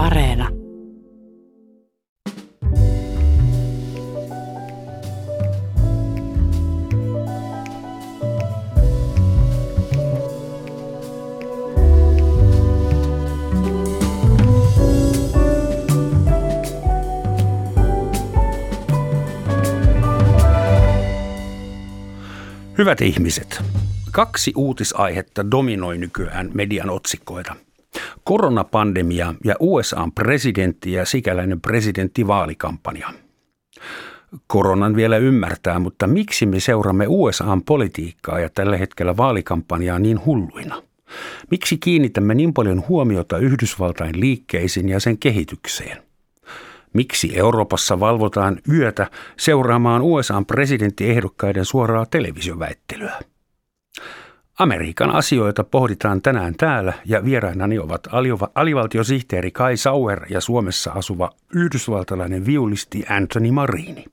[0.00, 0.48] Areena.
[22.78, 23.62] Hyvät ihmiset,
[24.12, 27.56] kaksi uutisaihetta dominoi nykyään median otsikoita.
[28.30, 33.08] Koronapandemia ja USAn presidentti ja sikäläinen presidenttivaalikampanja.
[34.46, 40.82] Koronan vielä ymmärtää, mutta miksi me seuraamme USAn politiikkaa ja tällä hetkellä vaalikampanjaa niin hulluina?
[41.50, 46.02] Miksi kiinnitämme niin paljon huomiota Yhdysvaltain liikkeisiin ja sen kehitykseen?
[46.92, 53.29] Miksi Euroopassa valvotaan yötä seuraamaan USAn presidenttiehdokkaiden suoraa televisioväittelyä?
[54.60, 58.08] Amerikan asioita pohditaan tänään täällä ja vierainani ovat
[58.54, 64.04] alivaltiosihteeri Kai Sauer ja Suomessa asuva yhdysvaltalainen viulisti Anthony Marini.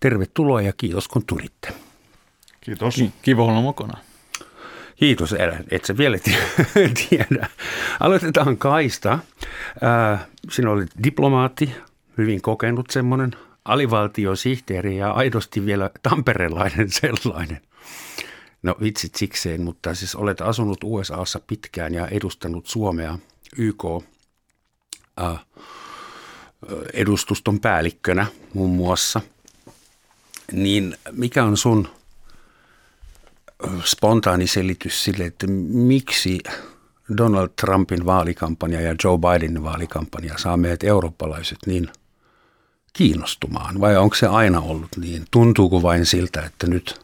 [0.00, 1.68] Tervetuloa ja kiitos kun tulitte.
[2.60, 3.04] Kiitos.
[3.22, 3.98] Kiva olla mukana.
[4.96, 5.34] Kiitos,
[5.70, 6.18] et sä vielä
[7.08, 7.48] tiedä.
[8.00, 9.18] Aloitetaan Kaista.
[10.50, 11.74] Sinä olet diplomaatti,
[12.18, 13.30] hyvin kokenut semmoinen
[13.64, 17.60] alivaltiosihteeri ja aidosti vielä tamperelainen sellainen.
[18.62, 23.18] No vitsit sikseen, mutta siis olet asunut USAssa pitkään ja edustanut Suomea
[23.56, 23.84] YK
[25.20, 25.46] äh,
[26.92, 29.20] edustuston päällikkönä muun muassa.
[30.52, 31.88] Niin mikä on sun
[33.84, 36.38] spontaani selitys sille, että miksi
[37.16, 41.88] Donald Trumpin vaalikampanja ja Joe Bidenin vaalikampanja saa meidät eurooppalaiset niin
[42.92, 43.80] kiinnostumaan?
[43.80, 45.24] Vai onko se aina ollut niin?
[45.30, 47.00] Tuntuuko vain siltä, että nyt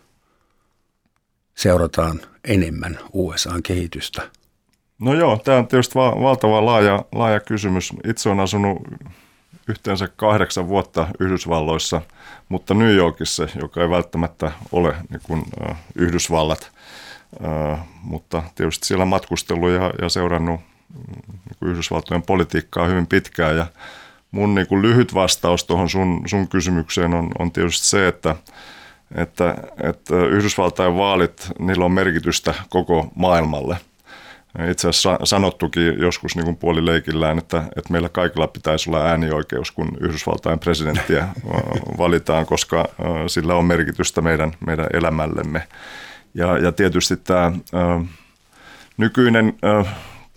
[1.54, 4.30] seurataan enemmän USAn kehitystä?
[4.98, 7.92] No joo, tämä on tietysti va- valtava laaja, laaja kysymys.
[8.04, 8.78] Itse olen asunut
[9.68, 12.02] yhteensä kahdeksan vuotta Yhdysvalloissa,
[12.48, 16.70] mutta New Yorkissa, joka ei välttämättä ole niin kuin, äh, Yhdysvallat,
[17.44, 20.60] äh, mutta tietysti siellä matkustellut ja, ja seurannut
[21.18, 23.66] niin kuin Yhdysvaltojen politiikkaa hyvin pitkään ja
[24.30, 28.36] mun niin kuin lyhyt vastaus tuohon sun, sun kysymykseen on, on tietysti se, että,
[29.14, 33.76] että, että Yhdysvaltain vaalit, niillä on merkitystä koko maailmalle.
[34.70, 39.88] Itse asiassa sanottukin joskus niin kuin puolileikillään, että, että meillä kaikilla pitäisi olla äänioikeus, kun
[40.00, 41.28] Yhdysvaltain presidenttiä
[41.98, 42.88] valitaan, koska
[43.26, 45.62] sillä on merkitystä meidän, meidän elämällemme.
[46.34, 47.52] Ja, ja tietysti tämä
[48.96, 49.54] nykyinen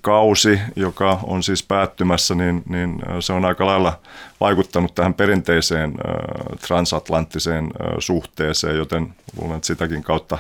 [0.07, 3.99] kausi, joka on siis päättymässä, niin, niin se on aika lailla
[4.39, 5.93] vaikuttanut tähän perinteiseen
[6.67, 7.69] transatlanttiseen
[7.99, 10.37] suhteeseen, joten luulen, että sitäkin kautta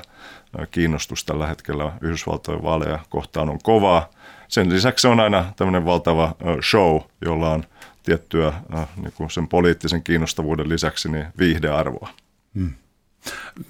[0.71, 4.09] kiinnostus tällä hetkellä Yhdysvaltojen vaaleja kohtaan on kovaa.
[4.47, 6.35] Sen lisäksi se on aina tämmöinen valtava
[6.69, 7.63] show, jolla on
[8.03, 8.53] tiettyä
[8.95, 12.09] niin kuin sen poliittisen kiinnostavuuden lisäksi niin viihdearvoa.
[12.55, 12.73] Hmm.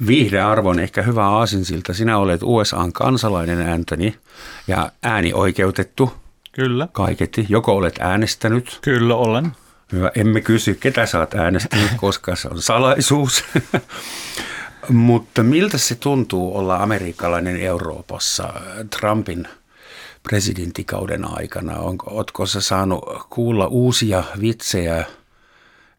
[0.08, 1.94] Viihdearvo on ehkä hyvä aasinsilta.
[1.94, 4.16] Sinä olet USAn kansalainen ääntäni
[4.68, 6.14] ja äänioikeutettu.
[6.52, 6.88] Kyllä.
[6.92, 7.46] Kaiketti.
[7.50, 8.80] Joko olet äänestänyt?
[8.82, 9.52] Kyllä olen.
[9.92, 10.12] Hyvä.
[10.16, 13.44] Emme kysy, ketä sä oot äänestänyt, koska se on salaisuus.
[14.90, 18.54] Mutta miltä se tuntuu olla amerikkalainen Euroopassa
[19.00, 19.48] Trumpin
[20.24, 21.80] presidenttikauden aikana?
[21.80, 25.06] Onko, ootko sä saanut kuulla uusia vitsejä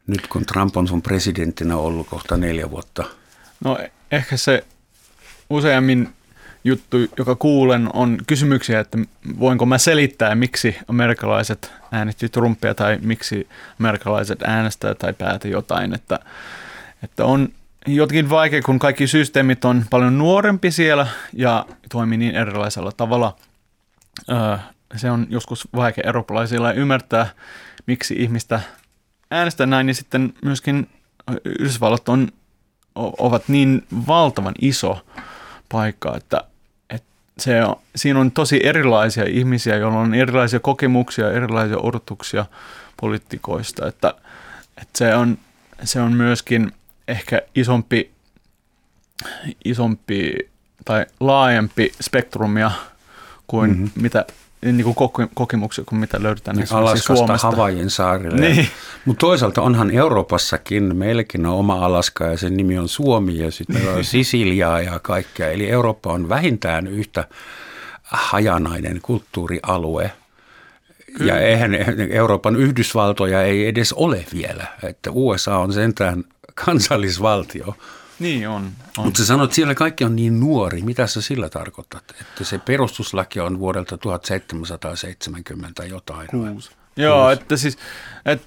[0.07, 3.03] nyt kun Trump on sun presidenttinä ollut kohta neljä vuotta–
[3.63, 3.77] No
[4.11, 4.63] ehkä se
[5.49, 6.13] useammin
[6.63, 8.97] juttu, joka kuulen, on kysymyksiä, että
[9.39, 13.47] voinko mä selittää, miksi amerikkalaiset äänesti Trumpia tai miksi
[13.79, 15.93] amerikkalaiset äänestää tai päätä jotain.
[15.93, 16.19] Että,
[17.03, 17.49] että on
[17.87, 23.35] jotenkin vaikea, kun kaikki systeemit on paljon nuorempi siellä ja toimii niin erilaisella tavalla.
[24.95, 27.27] Se on joskus vaikea eurooppalaisilla ymmärtää,
[27.85, 28.61] miksi ihmistä
[29.31, 30.89] äänestää näin, niin sitten myöskin
[31.59, 32.27] Yhdysvallat on
[32.95, 35.05] ovat niin valtavan iso
[35.69, 36.43] paikka, että,
[36.89, 37.07] että
[37.37, 42.45] se on, siinä on tosi erilaisia ihmisiä, joilla on erilaisia kokemuksia, erilaisia odotuksia
[43.01, 44.13] poliitikoista, että,
[44.81, 45.37] että se, on,
[45.83, 46.71] se on myöskin
[47.07, 48.11] ehkä isompi,
[49.65, 50.49] isompi
[50.85, 52.71] tai laajempi spektrumia
[53.47, 53.89] kuin mm-hmm.
[53.95, 54.25] mitä
[54.61, 54.95] niin kuin
[55.33, 57.51] kokemuksia kuin mitä löydetään niin Alaskasta Suomesta.
[57.51, 58.49] Havaijin saarille.
[58.49, 58.67] Niin.
[59.05, 63.75] Mutta toisaalta onhan Euroopassakin, meilläkin on oma Alaska ja sen nimi on Suomi ja sitten
[63.75, 65.51] meillä on Sisiliaa ja kaikkea.
[65.51, 67.27] Eli Eurooppa on vähintään yhtä
[68.03, 70.11] hajanainen kulttuurialue.
[71.17, 71.33] Kyllä.
[71.33, 71.71] Ja eihän
[72.09, 76.23] Euroopan Yhdysvaltoja ei edes ole vielä, että USA on sentään
[76.55, 77.75] kansallisvaltio.
[78.19, 78.71] Niin on.
[78.97, 79.05] on.
[79.05, 80.81] Mutta sä sanoit, että siellä kaikki on niin nuori.
[80.81, 82.03] Mitä sä sillä tarkoitat?
[82.21, 86.27] Että se perustuslaki on vuodelta 1770 jotain?
[86.27, 86.71] Kuusi.
[86.95, 87.77] Joo, että siis,
[88.25, 88.41] et,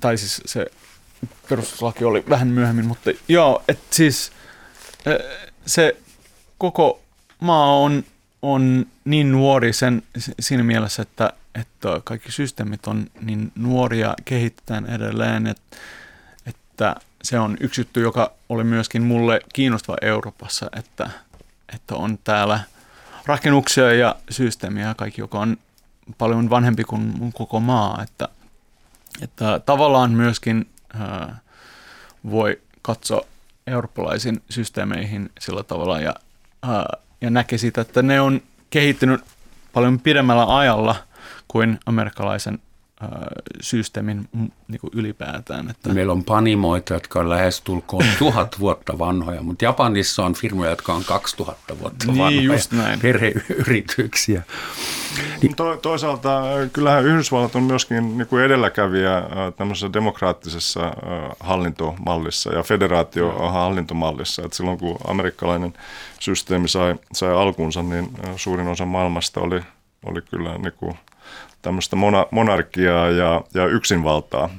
[0.00, 0.66] tai siis se
[1.48, 4.32] perustuslaki oli vähän myöhemmin, mutta joo, että siis
[5.66, 5.96] se
[6.58, 7.00] koko
[7.40, 8.04] maa on,
[8.42, 10.02] on niin nuori sen,
[10.40, 15.76] siinä mielessä, että, että kaikki systeemit on niin nuoria, kehitetään edelleen, että,
[16.46, 21.10] että se on yksi juttu, joka oli myöskin mulle kiinnostava Euroopassa, että,
[21.74, 22.60] että on täällä
[23.26, 25.56] rakennuksia ja systeemiä kaikki, joka on
[26.18, 28.28] paljon vanhempi kuin mun koko maa, että,
[29.22, 30.68] että tavallaan myöskin
[31.00, 31.38] ää,
[32.30, 33.26] voi katsoa
[33.66, 36.14] eurooppalaisiin systeemeihin sillä tavalla ja,
[36.62, 36.86] ää,
[37.20, 38.40] ja näkee sitä, että ne on
[38.70, 39.20] kehittynyt
[39.72, 40.96] paljon pidemmällä ajalla
[41.48, 42.58] kuin amerikkalaisen
[43.60, 44.28] systeemin
[44.68, 45.70] niin kuin ylipäätään.
[45.70, 45.92] Että.
[45.92, 50.94] Meillä on panimoita, jotka on lähes tulkoon tuhat vuotta vanhoja, mutta Japanissa on firmoja, jotka
[50.94, 52.42] on 2000 vuotta niin, vanhoja.
[52.42, 53.00] Just näin.
[53.00, 54.42] Perheyrityksiä.
[55.42, 55.56] Niin.
[55.56, 56.42] To, toisaalta
[56.72, 59.22] kyllähän Yhdysvallat on myöskin niin kuin edelläkävijä
[59.56, 60.80] tämmöisessä demokraattisessa
[61.40, 64.42] hallintomallissa ja federaatiohallintomallissa.
[64.42, 65.74] Että silloin kun amerikkalainen
[66.20, 69.60] systeemi sai, sai alkunsa, niin suurin osa maailmasta oli,
[70.04, 70.98] oli kyllä niin kuin
[71.64, 74.50] tämmöistä mona, monarkiaa ja, ja yksinvaltaa.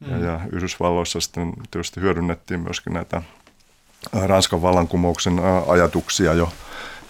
[0.00, 0.10] Mm.
[0.10, 3.22] Ja, ja Yhdysvalloissa sitten tietysti hyödynnettiin myöskin näitä
[4.12, 6.52] Ranskan vallankumouksen ajatuksia jo,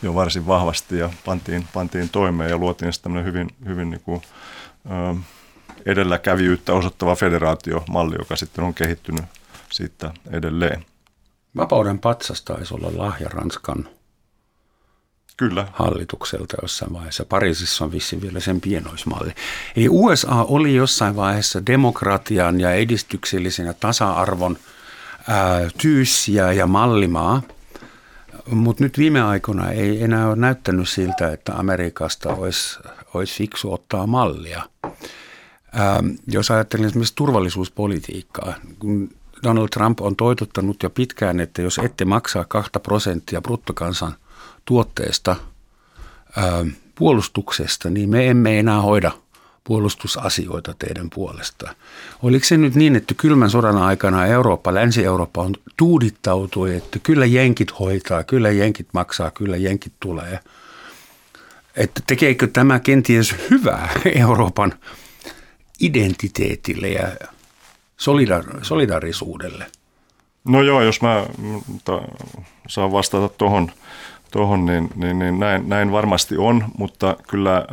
[0.02, 4.22] jo varsin vahvasti ja pantiin, pantiin toimeen ja luotiin sitten tämmöinen hyvin, hyvin niin kuin,
[5.86, 9.24] edelläkävijyyttä osoittava federaatiomalli, joka sitten on kehittynyt
[9.70, 10.84] siitä edelleen.
[11.56, 13.88] Vapauden patsas taisi olla lahja Ranskan
[15.40, 15.66] Kyllä.
[15.72, 17.24] hallitukselta jossain vaiheessa.
[17.24, 19.32] Pariisissa on vissi vielä sen pienoismalli.
[19.76, 24.58] Eli USA oli jossain vaiheessa demokratian ja edistyksellisen ja tasa-arvon
[25.28, 27.42] ää, tyyssiä ja mallimaa,
[28.50, 32.78] mutta nyt viime aikoina ei enää ole näyttänyt siltä, että Amerikasta olisi,
[33.14, 34.62] olisi fiksu ottaa mallia.
[35.72, 39.10] Ää, jos ajattelen esimerkiksi turvallisuuspolitiikkaa, kun
[39.42, 44.14] Donald Trump on toitottanut jo pitkään, että jos ette maksaa kahta prosenttia bruttokansan–
[44.64, 45.36] tuotteesta,
[46.36, 46.64] ää,
[46.94, 49.10] puolustuksesta, niin me emme enää hoida
[49.64, 51.74] puolustusasioita teidän puolesta.
[52.22, 57.78] Oliko se nyt niin, että kylmän sodan aikana Eurooppa, Länsi-Eurooppa on tuudittautui, että kyllä jenkit
[57.78, 60.38] hoitaa, kyllä jenkit maksaa, kyllä jenkit tulee.
[61.76, 64.72] Että tekeekö tämä kenties hyvää Euroopan
[65.80, 67.08] identiteetille ja
[67.96, 69.66] solidar- solidarisuudelle?
[70.44, 71.26] No joo, jos mä
[72.68, 73.72] saan vastata tuohon
[74.30, 77.64] tuohon, niin, niin, niin näin, näin varmasti on, mutta kyllä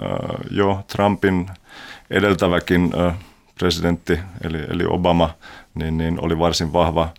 [0.51, 1.49] jo Trumpin
[2.09, 2.91] edeltäväkin
[3.59, 5.29] presidentti, eli, eli Obama,
[5.75, 7.09] niin, niin oli varsin vahva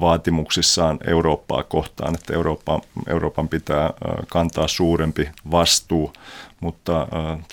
[0.00, 3.90] vaatimuksissaan Eurooppaa kohtaan, että Eurooppa, Euroopan pitää
[4.28, 6.12] kantaa suurempi vastuu,
[6.60, 7.06] mutta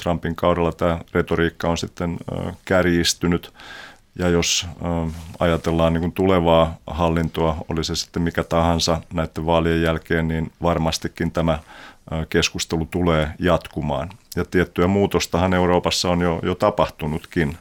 [0.03, 2.17] Trumpin kaudella tämä retoriikka on sitten
[2.65, 3.53] kärjistynyt
[4.19, 4.67] ja jos
[5.39, 11.31] ajatellaan niin kuin tulevaa hallintoa, oli se sitten mikä tahansa näiden vaalien jälkeen, niin varmastikin
[11.31, 11.59] tämä
[12.29, 14.09] keskustelu tulee jatkumaan.
[14.35, 17.57] Ja tiettyä muutostahan Euroopassa on jo, jo tapahtunutkin,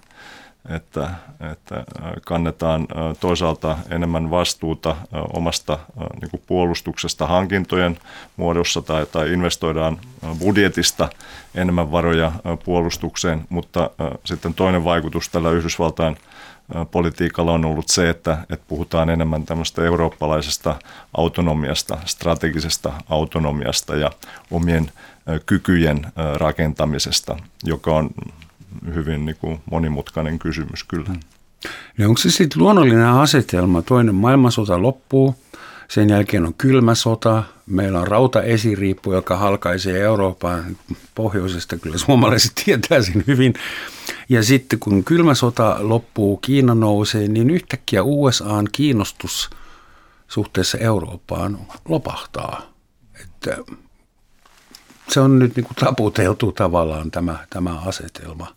[0.69, 1.11] että,
[1.53, 1.85] että
[2.25, 2.87] kannetaan
[3.21, 4.97] toisaalta enemmän vastuuta
[5.33, 5.79] omasta
[6.21, 7.99] niin kuin puolustuksesta hankintojen
[8.37, 9.99] muodossa tai, tai investoidaan
[10.39, 11.09] budjetista
[11.55, 12.33] enemmän varoja
[12.65, 13.91] puolustukseen, mutta
[14.25, 16.17] sitten toinen vaikutus tällä Yhdysvaltain–
[16.91, 20.77] politiikalla on ollut se, että, että puhutaan enemmän tämmöistä eurooppalaisesta
[21.17, 24.11] autonomiasta, strategisesta autonomiasta ja
[24.51, 24.93] omien
[25.47, 28.11] kykyjen rakentamisesta, joka on
[28.95, 31.11] hyvin niin kuin monimutkainen kysymys kyllä.
[31.99, 33.83] No onko se sitten luonnollinen asetelma?
[33.83, 35.35] Toinen maailmansota loppuu,
[35.89, 40.77] sen jälkeen on kylmä sota, meillä on rautaesiriippu, joka halkaisee Euroopan
[41.15, 43.55] pohjoisesta, kyllä suomalaiset tietää sen hyvin.
[44.29, 49.51] Ja sitten kun kylmä sota loppuu, Kiina nousee, niin yhtäkkiä USAn kiinnostus
[50.29, 51.59] suhteessa Eurooppaan
[51.89, 52.63] lopahtaa.
[53.23, 53.57] Että
[55.09, 58.57] se on nyt niin kuin taputeltu tavallaan tämä, tämä asetelma.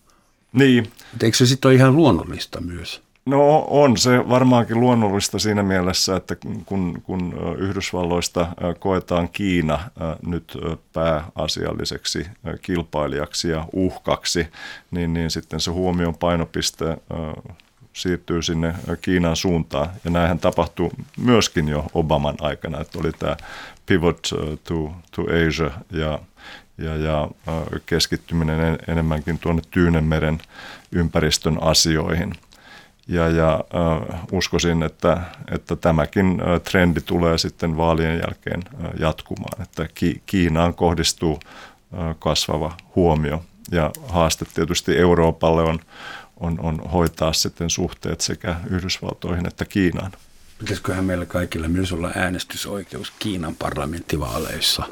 [0.54, 0.92] Niin.
[1.16, 3.02] Et eikö se sitten ole ihan luonnollista myös?
[3.26, 8.48] No on se varmaankin luonnollista siinä mielessä, että kun, kun Yhdysvalloista
[8.80, 9.80] koetaan Kiina
[10.26, 10.58] nyt
[10.94, 12.28] pääasialliseksi
[12.62, 14.48] kilpailijaksi ja uhkaksi,
[14.92, 16.98] niin, niin sitten se huomion painopiste
[17.94, 19.90] siirtyy sinne Kiinan suuntaan.
[20.04, 23.38] Ja näinhän tapahtui myöskin jo Obaman aikana, että oli tämä
[23.86, 24.30] pivot
[24.64, 26.20] to, to Asia ja,
[26.78, 27.30] ja, ja
[27.86, 30.42] keskittyminen enemmänkin tuonne Tyynemeren
[30.92, 32.34] ympäristön asioihin–
[33.08, 39.62] ja, ja äh, uskoisin, että, että tämäkin äh, trendi tulee sitten vaalien jälkeen äh, jatkumaan,
[39.62, 41.40] että Ki- Kiinaan kohdistuu
[41.94, 45.80] äh, kasvava huomio Ja haaste tietysti Euroopalle on,
[46.38, 50.12] on, on hoitaa sitten suhteet sekä Yhdysvaltoihin että Kiinaan.
[50.60, 54.84] Pitäisiköhän meillä kaikilla myös olla äänestysoikeus Kiinan parlamenttivaaleissa?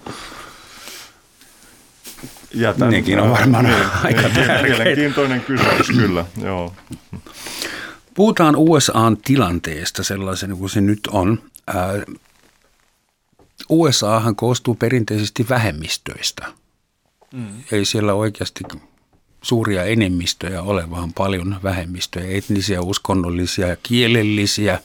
[2.53, 4.61] Jätän, Nekin on varmaan niin, aika niin, tärkeitä.
[4.61, 6.73] Mielenkiintoinen kysymys kyllä, joo.
[8.13, 11.43] Puhutaan USAn tilanteesta sellaisen kuin se nyt on.
[13.69, 16.47] USAhan koostuu perinteisesti vähemmistöistä.
[17.33, 17.47] Mm.
[17.71, 18.63] Ei siellä oikeasti
[19.41, 24.79] suuria enemmistöjä ole, vaan paljon vähemmistöjä, etnisiä, uskonnollisia, kielellisiä,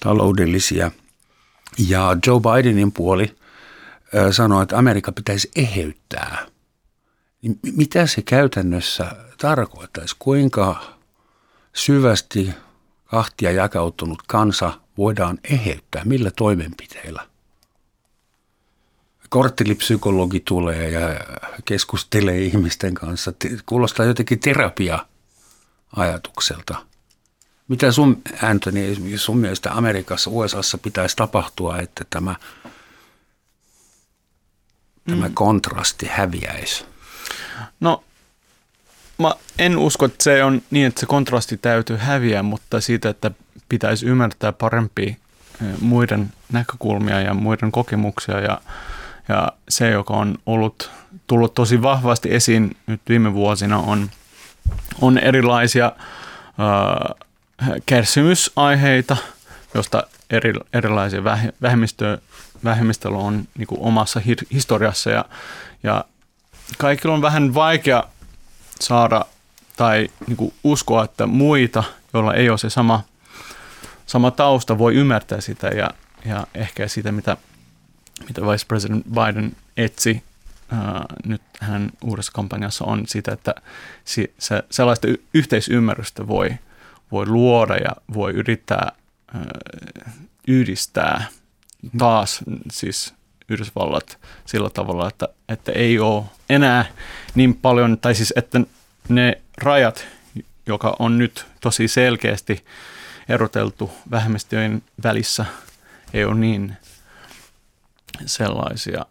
[0.00, 0.90] taloudellisia.
[1.88, 3.36] Ja Joe Bidenin puoli
[4.30, 6.46] sanoi, että Amerikka pitäisi eheyttää.
[7.42, 10.16] Niin mitä se käytännössä tarkoittaisi?
[10.18, 10.95] Kuinka
[11.76, 12.50] syvästi
[13.04, 16.04] kahtia jakautunut kansa voidaan eheyttää?
[16.04, 17.26] Millä toimenpiteillä?
[19.28, 21.00] korttelipsykologi tulee ja
[21.64, 23.32] keskustelee ihmisten kanssa.
[23.66, 26.76] Kuulostaa jotenkin terapia-ajatukselta.
[27.68, 32.70] Mitä sun, Anthony, sun mielestä Amerikassa, USAssa pitäisi tapahtua, että tämä, mm.
[35.10, 36.84] tämä kontrasti häviäisi?
[37.80, 38.04] No,
[39.18, 43.30] mä en usko, että se on niin, että se kontrasti täytyy häviää, mutta siitä, että
[43.68, 48.60] pitäisi ymmärtää parempi eh, muiden näkökulmia ja muiden kokemuksia ja
[49.28, 50.90] ja se, joka on ollut
[51.26, 54.10] tullut tosi vahvasti esiin nyt viime vuosina, on,
[55.00, 57.14] on erilaisia äh,
[57.86, 59.16] kärsimysaiheita,
[59.74, 61.24] josta eri, erilaisia
[61.62, 62.18] vähemmistö,
[62.64, 64.20] vähemmistöllä on niin omassa
[64.52, 65.24] historiassa ja,
[65.82, 66.04] ja
[66.78, 68.04] kaikilla on vähän vaikea
[68.80, 69.24] saada
[69.76, 73.02] tai niin kuin uskoa, että muita, joilla ei ole se sama,
[74.06, 75.90] sama tausta, voi ymmärtää sitä ja,
[76.24, 77.36] ja ehkä sitä, mitä
[78.28, 80.22] mitä Vice President Biden etsi
[80.72, 83.54] uh, nyt hänen uudessa kampanjassa on sitä, että
[84.04, 86.50] si, se, sellaista yhteisymmärrystä voi,
[87.12, 88.92] voi luoda ja voi yrittää
[89.34, 89.40] uh,
[90.48, 91.26] yhdistää
[91.98, 92.40] taas
[92.70, 93.14] siis
[93.48, 96.84] Yhdysvallat sillä tavalla, että, että ei ole enää
[97.34, 98.60] niin paljon, tai siis että
[99.08, 100.06] ne rajat,
[100.66, 102.64] joka on nyt tosi selkeästi
[103.28, 105.44] eroteltu vähemmistöjen välissä,
[106.12, 106.76] ei ole niin
[108.26, 109.06] sellaisia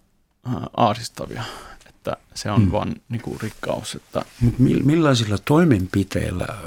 [0.48, 1.44] äh, aadistavia,
[1.90, 2.72] että se on hmm.
[2.72, 3.96] vain niin kuin rikkaus.
[3.96, 4.26] Että
[4.60, 6.58] Millaisilla toimenpiteillä äh,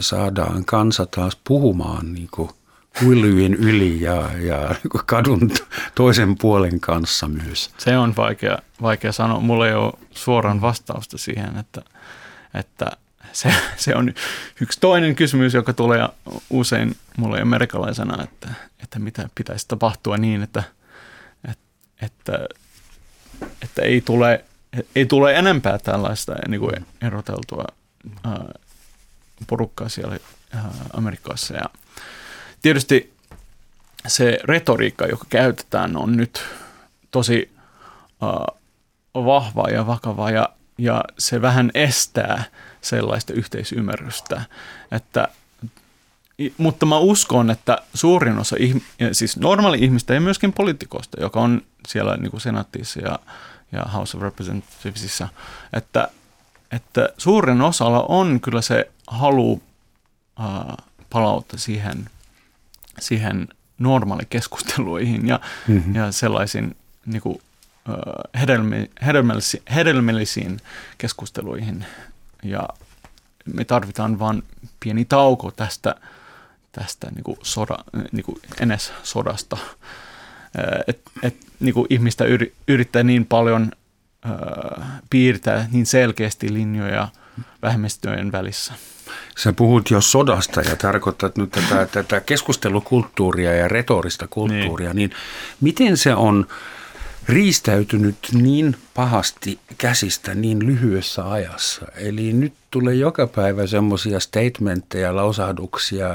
[0.00, 2.50] saadaan kansa taas puhumaan niin kuin
[2.98, 4.74] kuilujen yli ja, ja
[5.06, 5.50] kadun
[5.94, 7.70] toisen puolen kanssa myös?
[7.78, 9.40] Se on vaikea, vaikea sanoa.
[9.40, 11.82] Mulla ei ole suoraan vastausta siihen, että,
[12.54, 12.86] että
[13.32, 14.14] se, se on
[14.60, 16.08] yksi toinen kysymys, joka tulee
[16.50, 18.48] usein mulle amerikkalaisena, että,
[18.82, 20.62] että mitä pitäisi tapahtua niin, että–
[22.02, 22.48] että,
[23.62, 24.44] että ei, tule,
[24.94, 27.64] ei tule enempää tällaista niin kuin eroteltua
[28.24, 28.44] ää,
[29.46, 30.18] porukkaa siellä
[30.54, 31.54] ää, Amerikassa.
[31.54, 31.64] Ja
[32.66, 33.14] tietysti
[34.06, 36.44] se retoriikka, joka käytetään, on nyt
[37.10, 37.50] tosi
[38.22, 38.30] ää,
[39.14, 42.44] vahva ja vakava ja, ja se vähän estää
[42.80, 44.42] sellaista yhteisymmärrystä,
[44.90, 45.28] että
[46.58, 48.56] mutta mä uskon, että suurin osa,
[49.12, 53.18] siis normaali ihmistä ja myöskin poliitikoista, joka on siellä niin kuin senaatissa ja,
[53.72, 55.28] ja House of Representativesissa,
[55.72, 56.08] että,
[56.72, 59.62] että suurin osalla on kyllä se halu
[60.40, 60.76] äh,
[61.10, 62.10] palauttaa siihen,
[63.00, 63.48] siihen
[63.78, 65.94] normaalikeskusteluihin ja, mm-hmm.
[65.94, 66.76] ja sellaisiin
[67.06, 67.38] niin kuin,
[68.40, 70.60] hedelmi, hedelmällisiin, hedelmällisiin
[70.98, 71.84] keskusteluihin.
[72.42, 72.68] Ja
[73.54, 74.42] me tarvitaan vain
[74.80, 75.94] pieni tauko tästä,
[76.72, 77.76] tästä niin kuin soda,
[78.12, 79.56] niin kuin enes sodasta
[80.86, 82.24] että et, niin kuin ihmistä
[82.68, 83.72] yrittää niin paljon
[85.10, 87.08] piirtää niin selkeästi linjoja
[87.62, 88.74] vähemmistöjen välissä.
[89.38, 95.10] Sä puhut jo sodasta ja tarkoitat nyt tätä, tätä keskustelukulttuuria ja retorista kulttuuria, niin.
[95.10, 95.20] niin
[95.60, 96.46] miten se on
[97.28, 101.86] riistäytynyt niin pahasti käsistä niin lyhyessä ajassa?
[101.96, 106.08] Eli nyt tulee joka päivä semmoisia statementteja, lausahduksia,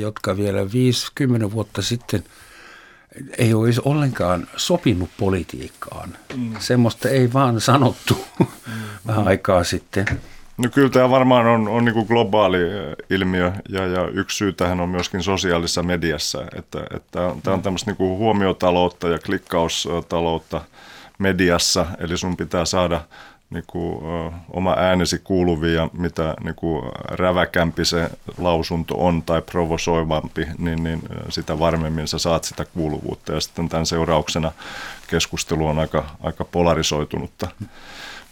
[0.00, 2.24] jotka vielä 50 vuotta sitten–
[3.38, 6.16] ei olisi ollenkaan sopinut politiikkaan.
[6.36, 6.54] Mm.
[6.58, 8.46] Semmoista ei vaan sanottu mm.
[9.06, 10.06] vähän aikaa sitten.
[10.56, 12.58] No kyllä tämä varmaan on, on niin globaali
[13.10, 17.90] ilmiö ja, ja yksi syy tähän on myöskin sosiaalisessa mediassa, että, että tämä on tämmöistä
[17.90, 20.60] niin huomiotaloutta ja klikkaustaloutta
[21.18, 23.00] mediassa, eli sun pitää saada
[23.50, 24.04] niin kuin,
[24.50, 31.58] oma äänesi kuuluvia, mitä niin kuin, räväkämpi se lausunto on tai provosoivampi, niin, niin sitä
[31.58, 33.32] varmemmin sä saat sitä kuuluvuutta.
[33.32, 34.52] Ja sitten tämän seurauksena
[35.06, 37.48] keskustelu on aika, aika polarisoitunutta.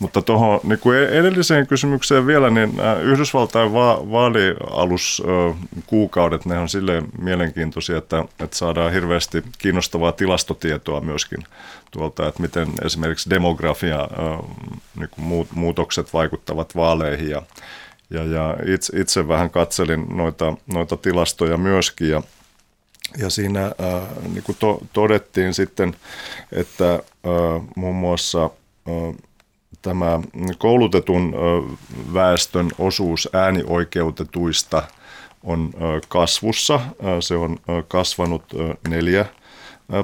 [0.04, 7.98] Mutta tuohon niin kuin edelliseen kysymykseen vielä, niin Yhdysvaltain va- vaalialuskuukaudet, ne on silleen mielenkiintoisia,
[7.98, 11.38] että, että saadaan hirveästi kiinnostavaa tilastotietoa myöskin
[11.90, 14.08] tuolta, että miten esimerkiksi demografia,
[14.96, 17.30] niin kuin muutokset vaikuttavat vaaleihin.
[17.30, 17.42] Ja
[18.10, 22.22] ja, ja itse, itse vähän katselin noita, noita tilastoja myöskin ja,
[23.18, 23.72] ja siinä ää,
[24.32, 25.96] niin kuin to, todettiin sitten,
[26.52, 27.00] että ää,
[27.76, 28.50] muun muassa ää,
[29.84, 30.20] tämä
[30.58, 31.34] koulutetun
[32.14, 34.82] väestön osuus äänioikeutetuista
[35.42, 35.70] on
[36.08, 36.80] kasvussa.
[37.20, 38.42] Se on kasvanut
[38.88, 39.26] neljä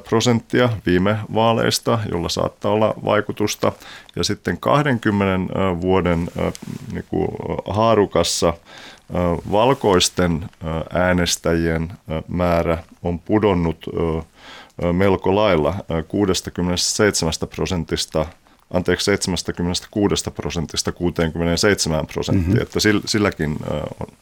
[0.09, 3.73] prosenttia viime vaaleista, jolla saattaa olla vaikutusta.
[4.17, 6.29] Ja sitten 20 vuoden
[6.93, 7.29] niin kuin
[7.69, 8.55] haarukassa
[9.53, 10.49] valkoisten
[10.93, 11.93] äänestäjien
[12.29, 13.87] määrä on pudonnut
[14.93, 15.75] melko lailla
[16.09, 18.27] 67 prosentista
[18.71, 22.63] anteeksi, 76 prosentista 67 prosenttia, mm-hmm.
[22.63, 23.59] että silläkin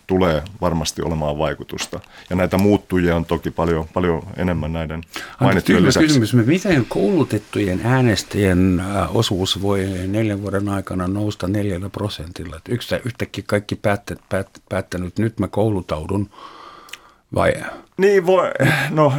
[0.06, 2.00] tulee varmasti olemaan vaikutusta.
[2.30, 5.02] Ja näitä muuttujia on toki paljon, paljon enemmän näiden
[5.40, 6.06] mainittujen lisäksi.
[6.06, 8.82] kysymys, miten koulutettujen äänestäjien
[9.14, 12.56] osuus voi neljän vuoden aikana nousta neljällä prosentilla?
[12.56, 14.24] Että yhtäkkiä kaikki päättänyt,
[14.68, 16.30] päättänyt, nyt mä koulutaudun
[17.34, 17.54] vai
[17.98, 18.50] niin, voi,
[18.90, 19.12] no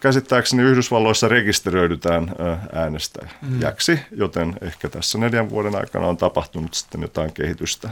[0.00, 2.32] käsittääkseni Yhdysvalloissa rekisteröidytään
[2.72, 4.00] äänestäjäksi, mm.
[4.10, 7.90] joten ehkä tässä neljän vuoden aikana on tapahtunut sitten jotain kehitystä.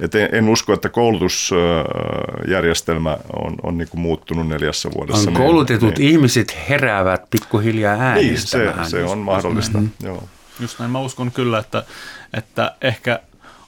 [0.00, 5.30] Et en, en usko, että koulutusjärjestelmä on, on niin kuin muuttunut neljässä vuodessa.
[5.30, 8.76] On koulutetut niin, ihmiset heräävät pikkuhiljaa äänestämään.
[8.76, 10.06] Niin, se, se on mahdollista, mm-hmm.
[10.06, 10.24] joo.
[10.60, 11.84] Just näin, mä uskon kyllä, että,
[12.32, 13.20] että ehkä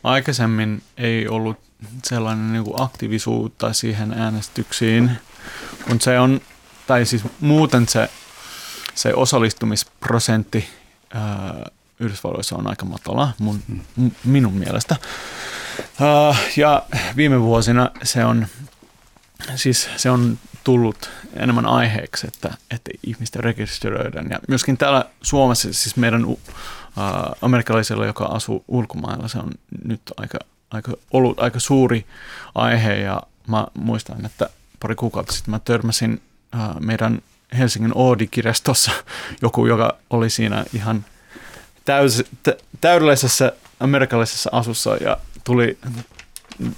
[0.05, 1.57] aikaisemmin ei ollut
[2.05, 5.11] sellainen niin kuin aktiivisuutta siihen äänestyksiin–
[5.89, 6.41] kun se on,
[6.87, 8.11] tai siis muuten se,
[8.95, 10.69] se osallistumisprosentti
[11.15, 11.71] ää,
[12.01, 13.63] Yhdysvalloissa on aika matala mun,
[13.97, 14.97] m- minun mielestä.
[16.01, 16.83] Ää, ja
[17.17, 18.47] viime vuosina se on,
[19.55, 24.27] siis se on tullut enemmän aiheeksi, että, että ihmisten rekisteröidään.
[24.31, 26.41] Ja myöskin täällä Suomessa, siis meidän uh,
[27.43, 29.51] amerikkalaisilla, joka asuu ulkomailla, se on
[29.85, 30.39] nyt aika,
[30.71, 32.07] aika, ollut aika suuri
[32.55, 34.51] aihe ja mä muistan, että
[34.83, 36.23] pari kuukautta sitten mä törmäsin
[36.55, 37.23] äh, meidän
[37.59, 38.91] Helsingin Oodi-kirjastossa
[39.43, 41.05] joku, joka oli siinä ihan
[41.85, 45.79] täys, tä, täydellisessä amerikkalaisessa asussa ja tuli,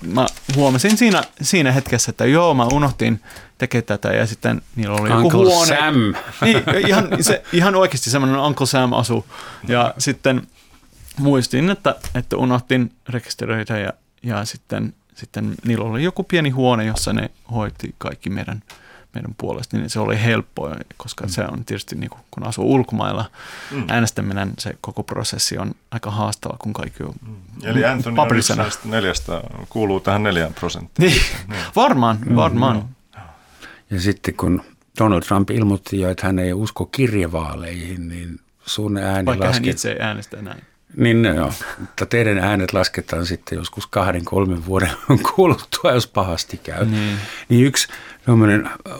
[0.06, 3.20] mä huomasin siinä, siinä hetkessä, että joo, mä unohtin
[3.58, 5.76] tekee tätä ja sitten niillä oli Uncle joku huone.
[5.76, 5.94] Sam.
[6.44, 9.26] Niin, ihan, se, ihan oikeasti semmoinen Uncle Sam asu
[9.68, 10.46] ja sitten
[11.18, 17.12] muistin, että, että unohtin rekisteröidä ja, ja sitten sitten niillä oli joku pieni huone, jossa
[17.12, 18.62] ne hoiti kaikki meidän,
[19.14, 21.30] meidän puolesta, niin se oli helppoa, koska mm.
[21.30, 23.30] se on tietysti, niin kuin, kun asuu ulkomailla,
[23.70, 23.84] mm.
[23.88, 27.36] äänestäminen, se koko prosessi on aika haastava, kun kaikki on mm.
[27.62, 28.16] Eli Anthony
[28.56, 31.10] näistä neljästä, kuuluu tähän neljään prosenttiin.
[31.10, 31.64] niin, niin.
[31.76, 32.36] varmaan, mm.
[32.36, 32.76] varmaan.
[32.76, 33.20] Mm.
[33.90, 34.62] Ja sitten kun
[34.98, 39.66] Donald Trump ilmoitti jo, että hän ei usko kirjevaaleihin, niin sun ääni Vaikka laski...
[39.66, 40.62] hän itse ei äänestä näin.
[40.96, 44.90] Niin joo, mutta teidän äänet lasketaan sitten joskus kahden, kolmen vuoden
[45.34, 46.84] kuluttua, jos pahasti käy.
[46.84, 47.88] Niin, niin yksi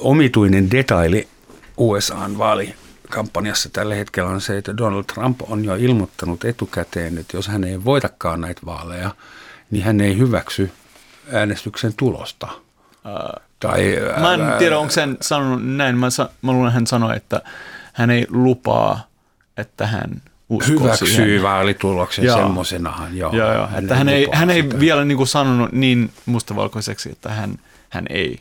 [0.00, 1.28] omituinen detaili
[1.76, 7.48] USAn vaalikampanjassa tällä hetkellä on se, että Donald Trump on jo ilmoittanut etukäteen, että jos
[7.48, 9.10] hän ei voitakaan näitä vaaleja,
[9.70, 10.70] niin hän ei hyväksy
[11.32, 12.48] äänestyksen tulosta.
[12.52, 15.98] Uh, tai, mä en tiedä, onko hän sanonut näin.
[15.98, 16.08] Mä,
[16.42, 17.42] mä luulen, hän sanoi, että
[17.92, 19.08] hän ei lupaa,
[19.56, 20.22] että hän–
[20.68, 21.42] hyväksyy siihen.
[21.42, 23.16] vaalituloksen semmoisenahan.
[23.16, 23.66] Joo, joo, joo.
[23.66, 28.04] Hän, että hän, ei, hän ei vielä niin kuin sanonut niin mustavalkoiseksi, että hän, hän
[28.10, 28.40] ei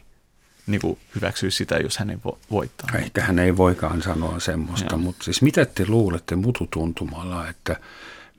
[0.67, 2.89] niin kuin hyväksyy sitä, jos hän ei vo, voittaa.
[2.99, 5.01] Ehkä hän ei voikaan sanoa semmoista, joo.
[5.01, 7.75] mutta siis mitä te luulette mututuntumalla, että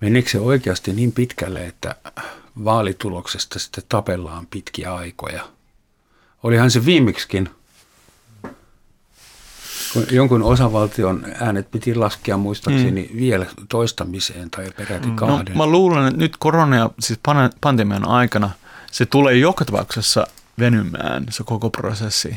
[0.00, 1.94] menikö se oikeasti niin pitkälle, että
[2.64, 5.48] vaalituloksesta sitten tapellaan pitkiä aikoja?
[6.42, 7.48] Olihan se viimeksikin–
[9.94, 13.20] kun jonkun osavaltion äänet piti laskea muistaakseni mm.
[13.20, 15.16] vielä toistamiseen tai peräti mm.
[15.16, 15.54] kahden.
[15.54, 17.20] No, mä luulen, että nyt korona ja siis
[17.60, 18.50] pandemian aikana
[18.92, 20.26] se tulee joka tapauksessa
[20.58, 22.36] venymään se koko prosessi.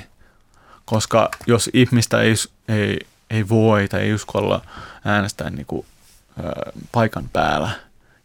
[0.86, 2.34] Koska jos ihmistä ei,
[2.68, 4.62] ei, ei voi tai ei uskalla
[5.06, 5.86] äänestää niin kuin,
[6.40, 7.70] ö, paikan päällä,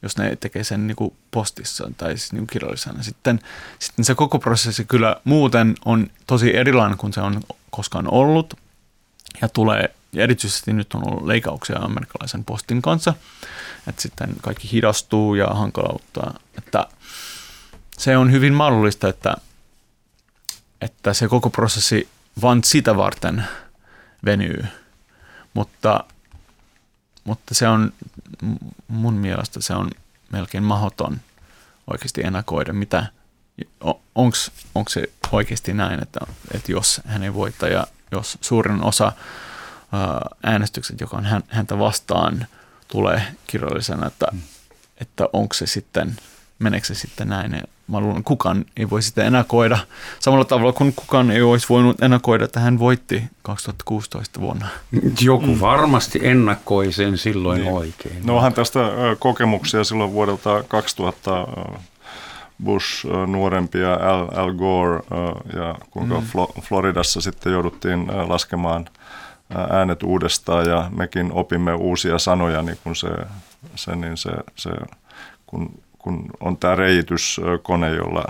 [0.03, 3.40] jos ne tekee sen niin kuin postissa tai siis niin kirjallisena, sitten,
[3.79, 7.40] sitten se koko prosessi kyllä muuten on tosi erilainen kuin se on
[7.71, 8.55] koskaan ollut
[9.40, 13.14] ja tulee, ja erityisesti nyt on ollut leikauksia amerikkalaisen postin kanssa,
[13.88, 16.87] että sitten kaikki hidastuu ja hankalauttaa, että
[17.99, 19.37] se on hyvin mahdollista, että,
[20.81, 22.09] että se koko prosessi
[22.42, 23.45] vain sitä varten
[24.25, 24.64] venyy,
[25.55, 26.05] mutta,
[27.25, 27.92] mutta se on
[28.88, 29.90] mun mielestä se on
[30.33, 31.21] melkein mahdoton
[31.87, 33.07] oikeasti ennakoida, mitä,
[34.14, 36.21] onko se oikeasti näin, että,
[36.55, 39.12] että jos hän ei voita ja jos suurin osa
[40.42, 42.46] äänestykset, joka on häntä vastaan,
[42.88, 44.40] tulee kirjallisena, että, mm.
[45.01, 46.16] että onko se sitten,
[46.59, 47.62] meneekö se sitten näin.
[47.87, 49.79] Mä luulen, että kukaan ei voi sitä ennakoida.
[50.20, 54.68] Samalla tavalla kuin kukaan ei olisi voinut ennakoida, että hän voitti 2016 vuonna.
[55.20, 55.61] Joku mm.
[55.61, 57.72] varmasti ennakoi sen silloin niin.
[57.72, 58.27] oikein.
[58.27, 58.81] No onhan tästä
[59.18, 61.46] kokemuksia silloin vuodelta 2000
[62.64, 65.03] Bush nuorempi ja Al, Al Gore
[65.57, 66.27] ja kuinka mm.
[66.62, 68.88] Floridassa sitten jouduttiin laskemaan
[69.70, 73.09] äänet uudestaan ja mekin opimme uusia sanoja, niin kun se,
[73.75, 74.70] se, niin se, se
[75.46, 78.24] kun, kun on tämä reijityskone, jolla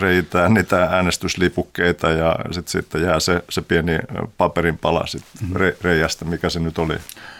[0.00, 3.98] reitään niitä äänestyslipukkeita ja sitten sit jää se, se pieni
[4.38, 5.56] paperin pala sit mm-hmm.
[5.56, 6.96] re, reijästä, mikä se nyt oli.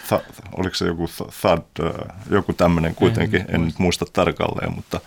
[0.09, 0.15] Th,
[0.53, 1.09] oliko se joku
[1.41, 1.93] thud,
[2.31, 5.01] joku tämmöinen kuitenkin, en, en nyt muista tarkalleen, mutta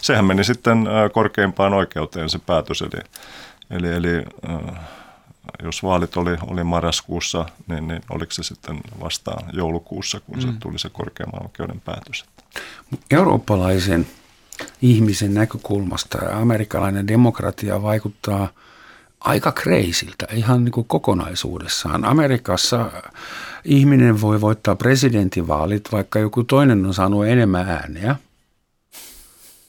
[0.00, 3.02] sehän meni sitten korkeimpaan oikeuteen se päätös, eli,
[3.70, 4.24] eli, eli
[5.62, 10.40] jos vaalit oli, oli marraskuussa, niin, niin oliko se sitten vastaan joulukuussa, kun mm.
[10.40, 12.24] se tuli se korkeamman oikeuden päätös.
[13.10, 14.06] Eurooppalaisen
[14.82, 18.48] ihmisen näkökulmasta amerikkalainen demokratia vaikuttaa
[19.20, 22.04] aika kreisiltä ihan niin kuin kokonaisuudessaan.
[22.04, 22.90] Amerikassa
[23.64, 28.16] ihminen voi voittaa presidentinvaalit, vaikka joku toinen on saanut enemmän ääniä–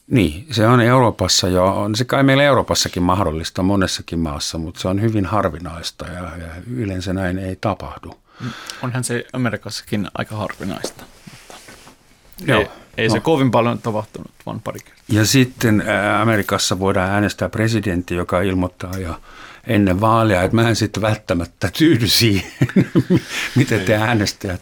[0.07, 4.87] niin, se on Euroopassa jo, on se kai meillä Euroopassakin mahdollista monessakin maassa, mutta se
[4.87, 8.19] on hyvin harvinaista ja, ja yleensä näin ei tapahdu.
[8.81, 11.03] Onhan se Amerikassakin aika harvinaista,
[12.47, 12.59] Joo.
[12.59, 12.67] ei,
[12.97, 13.13] ei no.
[13.13, 15.03] se kovin paljon tapahtunut, vaan pari kertaa.
[15.09, 15.83] Ja sitten
[16.21, 19.19] Amerikassa voidaan äänestää presidentti, joka ilmoittaa jo
[19.67, 22.51] ennen vaaleja, että mä en sitten välttämättä tyydy siihen,
[23.55, 24.61] miten te äänestäjät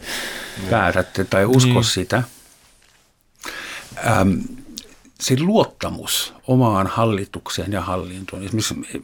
[0.70, 1.84] päätätte tai usko niin.
[1.84, 2.22] sitä.
[4.06, 4.32] Ähm,
[5.20, 8.42] se luottamus omaan hallitukseen ja hallintoon.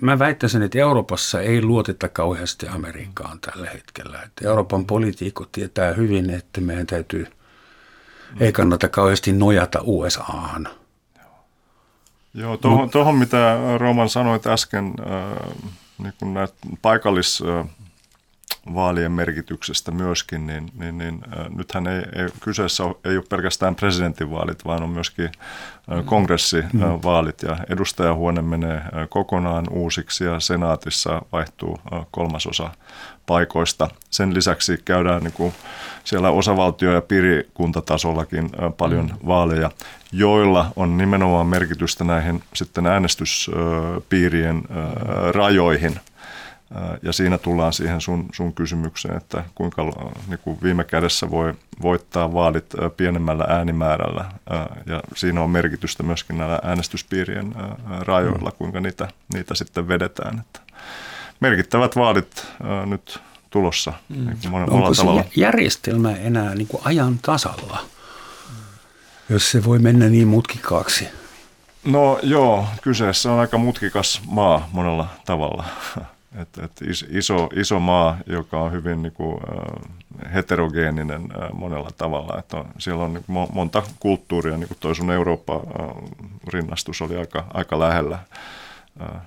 [0.01, 4.23] mä väittäisin, että Euroopassa ei luoteta kauheasti Amerikkaan tällä hetkellä.
[4.23, 7.27] Että Euroopan poliitikot tietää hyvin, että meidän täytyy,
[8.41, 10.69] ei kannata kauheasti nojata USAhan.
[12.35, 15.53] Joo, tuohon, tuohon mitä Roman sanoit äsken, äh,
[15.99, 17.43] niin näitä paikallis...
[17.43, 17.67] Äh,
[18.75, 24.65] vaalien merkityksestä myöskin, niin, niin, niin äh, nythän ei, ei, kyseessä ei ole pelkästään presidentinvaalit,
[24.65, 32.07] vaan on myöskin äh, kongressivaalit ja edustajahuone menee äh, kokonaan uusiksi ja senaatissa vaihtuu äh,
[32.11, 32.71] kolmasosa
[33.27, 33.89] paikoista.
[34.11, 35.55] Sen lisäksi käydään niin kuin
[36.05, 39.27] siellä osavaltio- ja piirikuntatasollakin äh, paljon mm.
[39.27, 39.71] vaaleja,
[40.13, 46.01] joilla on nimenomaan merkitystä näihin sitten äänestyspiirien äh, rajoihin–
[47.03, 49.83] ja siinä tullaan siihen sun, sun kysymykseen, että kuinka
[50.29, 54.25] niin kuin viime kädessä voi voittaa vaalit pienemmällä äänimäärällä.
[54.87, 57.55] Ja siinä on merkitystä myöskin näillä äänestyspiirien
[58.01, 60.39] rajoilla, kuinka niitä, niitä sitten vedetään.
[60.39, 60.61] Että
[61.41, 62.47] merkittävät vaalit
[62.87, 64.27] nyt tulossa mm.
[64.27, 65.23] niin monella Onko tavalla.
[65.23, 67.81] se järjestelmä enää niin kuin ajan tasalla,
[69.29, 71.09] jos se voi mennä niin mutkikaaksi?
[71.85, 75.65] No joo, kyseessä on aika mutkikas maa monella tavalla.
[76.37, 76.73] Et, et
[77.11, 82.39] iso, iso maa, joka on hyvin niin kuin, äh, heterogeeninen monella tavalla.
[82.39, 87.45] Et on, siellä on niin kuin, monta kulttuuria, niin kuin toi sun Eurooppa-rinnastus oli aika,
[87.55, 88.19] aika lähellä,
[89.01, 89.21] äh,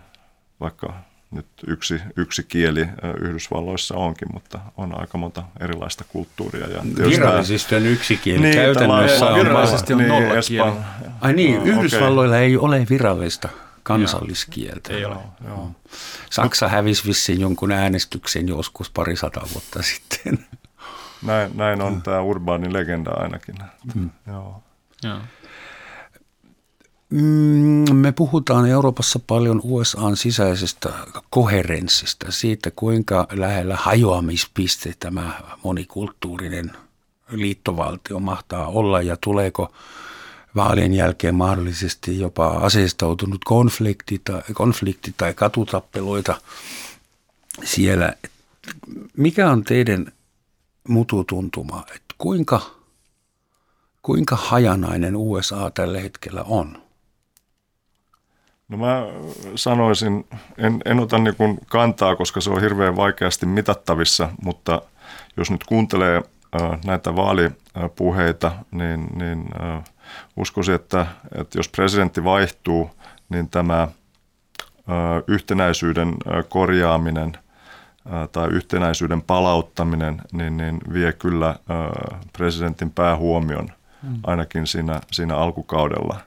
[0.59, 0.93] vaikka
[1.31, 2.87] nyt yksi, yksi kieli
[3.21, 6.67] Yhdysvalloissa onkin, mutta on aika monta erilaista kulttuuria.
[6.67, 10.71] Ja Virallisesti on yksi kieli, niin, käytännössä on, virallisesti on niin, nolla kieli.
[11.21, 12.45] Ai niin, Yhdysvalloilla okay.
[12.45, 13.49] ei ole virallista
[13.83, 14.93] kansalliskieltä.
[14.93, 15.15] Ei ole.
[15.47, 15.71] Joo.
[16.29, 20.45] Saksa hävisi vissiin jonkun äänestyksen joskus pari sata vuotta sitten.
[21.21, 23.55] Näin, näin on tämä urbaani legenda ainakin.
[23.95, 24.09] Mm.
[24.27, 24.63] Joo.
[25.03, 25.19] Joo.
[27.11, 30.89] Mm, me puhutaan Euroopassa paljon USAn sisäisestä
[31.29, 36.71] koherenssista, siitä kuinka lähellä hajoamispiste tämä monikulttuurinen
[37.29, 39.71] liittovaltio mahtaa olla ja tuleeko
[40.55, 46.41] vaalien jälkeen mahdollisesti jopa aseistautunut konflikti tai, konflikti tai katutappeluita
[47.63, 48.13] siellä.
[49.17, 50.11] Mikä on teidän
[50.87, 52.61] mututuntuma, että kuinka,
[54.01, 56.81] kuinka hajanainen USA tällä hetkellä on?
[58.67, 59.03] No mä
[59.55, 64.81] sanoisin, en, en ota niin kantaa, koska se on hirveän vaikeasti mitattavissa, mutta
[65.37, 66.17] jos nyt kuuntelee
[66.61, 69.83] äh, näitä vaalipuheita, niin, niin äh,
[70.38, 72.91] uskoisin, että, että jos presidentti vaihtuu,
[73.30, 73.88] niin tämä
[75.28, 76.15] yhtenäisyyden
[76.50, 77.38] korjaaminen
[78.32, 81.56] tai yhtenäisyyden palauttaminen niin, niin vie kyllä
[82.34, 83.69] presidentin päähuomion
[84.24, 86.19] ainakin siinä, siinä alkukaudella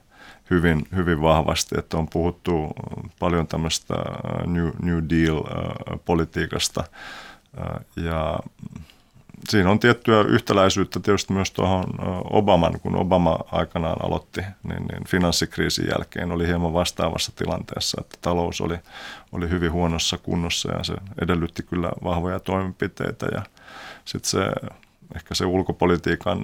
[0.49, 2.73] hyvin, hyvin vahvasti, että on puhuttu
[3.19, 3.95] paljon tämmöistä
[4.45, 6.83] New, New Deal-politiikasta
[7.95, 8.39] ja
[9.49, 11.83] siinä on tiettyä yhtäläisyyttä tietysti myös tuohon
[12.29, 18.61] Obaman, kun Obama aikanaan aloitti, niin, niin finanssikriisin jälkeen oli hieman vastaavassa tilanteessa, että talous
[18.61, 18.77] oli,
[19.31, 23.41] oli hyvin huonossa kunnossa ja se edellytti kyllä vahvoja toimenpiteitä ja
[24.05, 24.39] sitten se,
[25.15, 26.43] ehkä se ulkopolitiikan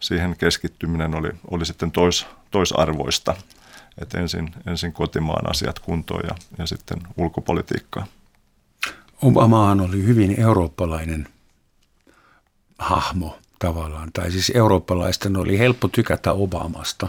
[0.00, 3.34] siihen keskittyminen oli, oli sitten tois, toisarvoista,
[3.98, 8.06] että ensin, ensin kotimaan asiat kuntoon ja, ja sitten ulkopolitiikkaa.
[9.22, 11.28] Obamahan oli hyvin eurooppalainen
[12.82, 14.10] hahmo tavallaan.
[14.12, 17.08] Tai siis eurooppalaisten oli helppo tykätä Obamasta.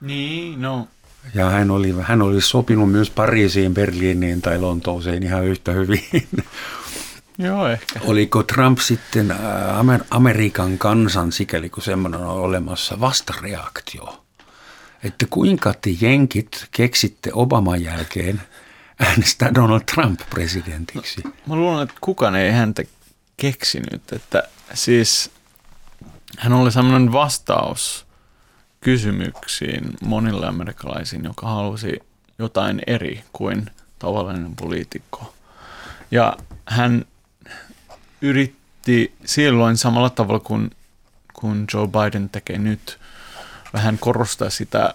[0.00, 0.88] Niin, no.
[1.34, 6.04] Ja hän oli, hän oli sopinut myös Pariisiin, Berliiniin tai Lontooseen ihan yhtä hyvin.
[7.38, 8.00] Joo, ehkä.
[8.04, 9.30] Oliko Trump sitten
[9.78, 14.24] Amer- Amerikan kansan, sikäli kun semmoinen on olemassa, vastareaktio?
[15.04, 18.42] Että kuinka te jenkit keksitte Obaman jälkeen
[18.98, 21.22] äänestää Donald Trump presidentiksi?
[21.46, 22.82] Mä luulen, että kukaan ei häntä
[23.40, 24.42] keksinyt, että
[24.74, 25.30] siis
[26.38, 28.06] hän oli sellainen vastaus
[28.80, 32.00] kysymyksiin monille amerikkalaisiin, joka halusi
[32.38, 35.34] jotain eri kuin tavallinen poliitikko.
[36.10, 37.04] Ja hän
[38.20, 40.70] yritti silloin samalla tavalla kuin,
[41.32, 42.98] kuin Joe Biden tekee nyt,
[43.72, 44.94] vähän korostaa sitä,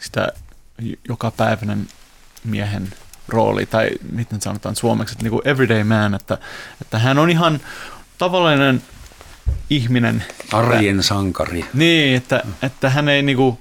[0.00, 0.28] sitä
[1.08, 1.88] jokapäiväinen
[2.44, 2.92] miehen
[3.32, 6.38] rooli, tai miten sanotaan suomeksi, että niin kuin everyday man, että,
[6.82, 7.60] että hän on ihan
[8.18, 8.82] tavallinen
[9.70, 10.24] ihminen.
[10.52, 11.64] Arjen että, sankari.
[11.74, 13.60] Niin, että, että hän ei niinku,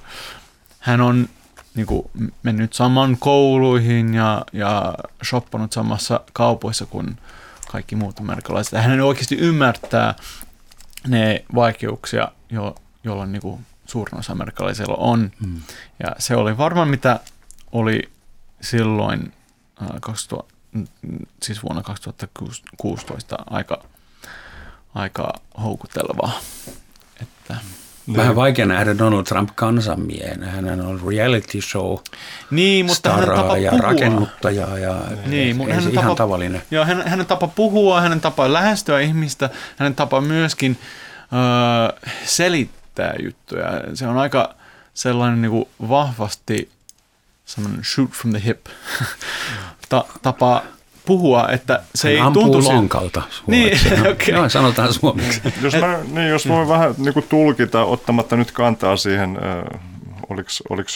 [0.80, 1.30] hän on
[1.76, 2.12] niinku
[2.44, 7.18] mennyt saman kouluihin ja, ja shoppanut samassa kaupoissa kuin
[7.72, 8.84] kaikki muut amerikkalaiset.
[8.84, 10.16] Hän oikeasti ymmärtää
[11.08, 15.32] ne vaikeuksia, jo, joilla niinku suurin osa amerikkalaisilla on.
[15.44, 15.62] Hmm.
[16.04, 17.20] Ja se oli varmaan mitä
[17.72, 18.10] oli
[18.62, 19.34] silloin
[20.02, 20.54] 2000,
[21.44, 23.84] siis vuonna 2016 aika
[24.96, 26.40] aika houkuttelevaa.
[27.22, 27.56] Että,
[28.18, 30.46] Vähän vaikea nähdä Donald Trump kansanmiehenä.
[30.46, 31.98] Hän on reality show
[32.52, 33.84] niin, mutta hän tapa ja puhua.
[33.84, 36.62] rakennuttaja ja niin, mutta hän ihan tapa, tavallinen.
[36.72, 40.78] Joo, hänen, hänen tapa puhua, hänen tapa lähestyä ihmistä, hänen tapa myöskin
[41.34, 43.66] öö, selittää juttuja.
[43.94, 44.56] Se on aika
[44.94, 46.70] sellainen niin kuin vahvasti
[47.50, 48.66] sellainen shoot from the hip
[49.90, 50.64] Ta, tapa
[51.06, 52.70] puhua, että se Hän ei ampuu tuntu...
[52.70, 54.12] lonkalta Niin, okei.
[54.12, 54.36] Okay.
[54.36, 55.42] Joo, sanotaan suomeksi.
[55.62, 59.80] jos, mä, niin, jos voi vähän niin kuin tulkita, ottamatta nyt kantaa siihen, äh,
[60.30, 60.90] oliko, oliko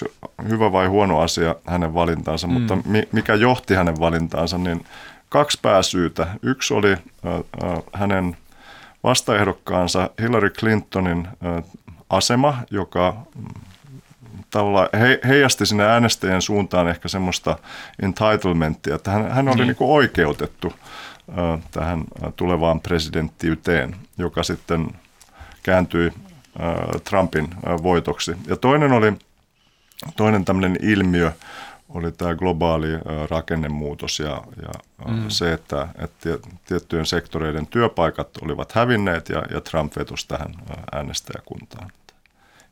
[0.49, 2.53] hyvä vai huono asia hänen valintaansa, mm.
[2.53, 4.85] mutta mi, mikä johti hänen valintaansa, niin
[5.29, 6.27] kaksi pääsyytä.
[6.41, 6.99] Yksi oli äh,
[7.33, 8.37] äh, hänen
[9.03, 11.63] vastaehdokkaansa Hillary Clintonin äh,
[12.09, 13.17] asema, joka
[14.53, 17.57] tavallaan he, heijasti sinne äänestäjien suuntaan ehkä semmoista
[18.01, 19.67] entitlementtia, että hän, hän oli niin.
[19.67, 20.73] Niin kuin oikeutettu
[21.29, 22.03] äh, tähän
[22.35, 24.87] tulevaan presidenttiyteen, joka sitten
[25.63, 28.35] kääntyi äh, Trumpin äh, voitoksi.
[28.47, 29.13] Ja toinen oli
[30.15, 31.31] toinen tämmöinen ilmiö,
[31.89, 32.87] oli tämä globaali
[33.29, 34.71] rakennemuutos ja, ja
[35.07, 35.25] mm.
[35.27, 36.29] se, että, että
[36.65, 40.55] tiettyjen sektoreiden työpaikat olivat hävinneet ja, ja Trump vetosi tähän
[40.91, 41.91] äänestäjäkuntaan.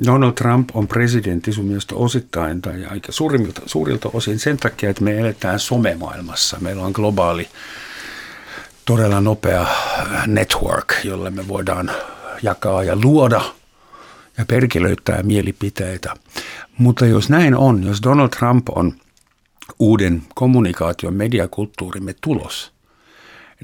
[0.07, 5.05] Donald Trump on presidentti sun mielestä osittain tai aika suurimmilta, suurilta osin sen takia, että
[5.05, 6.57] me eletään somemaailmassa.
[6.61, 7.49] Meillä on globaali,
[8.85, 9.67] todella nopea
[10.27, 11.91] network, jolle me voidaan
[12.43, 13.41] jakaa ja luoda
[14.39, 16.15] ja perkelöittää mielipiteitä.
[16.79, 18.95] Mutta jos näin on, jos Donald Trump on
[19.79, 22.73] uuden kommunikaation mediakulttuurimme tulos,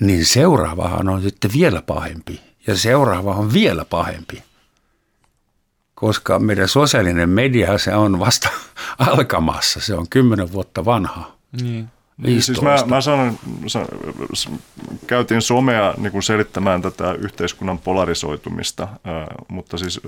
[0.00, 4.42] niin seuraavahan on sitten vielä pahempi ja seuraava on vielä pahempi–
[6.04, 8.48] koska meidän sosiaalinen media se on vasta
[9.12, 9.80] alkamassa.
[9.80, 11.32] Se on kymmenen vuotta vanha.
[11.62, 11.88] Niin.
[12.16, 13.86] Niin, siis mä, mä sanon, sa,
[15.06, 20.00] käytiin somea niin kuin selittämään tätä yhteiskunnan polarisoitumista, äh, mutta siis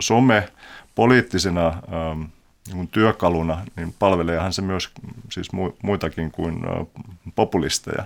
[0.00, 0.48] some
[0.94, 2.28] poliittisena äh,
[2.74, 4.90] niin työkaluna, niin palveleehan se myös
[5.30, 5.48] siis
[5.82, 6.60] muitakin kuin
[7.34, 8.04] populisteja.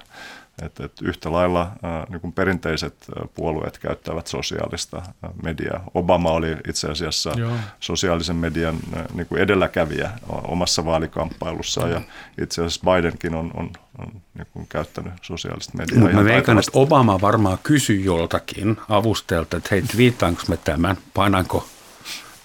[0.63, 2.95] Et, et yhtä lailla ää, niin kuin perinteiset
[3.35, 5.03] puolueet käyttävät sosiaalista
[5.43, 5.85] mediaa.
[5.95, 7.57] Obama oli itse asiassa Joo.
[7.81, 12.01] sosiaalisen median ää, niin kuin edelläkävijä omassa vaalikamppailussaan ja
[12.41, 16.01] itse asiassa Bidenkin on, on, on niin kuin käyttänyt sosiaalista mediaa.
[16.01, 21.67] Mutta mä veikkaan, että Obama varmaan kysyi joltakin avustajalta, että hei, viittaanko me tämän, painanko,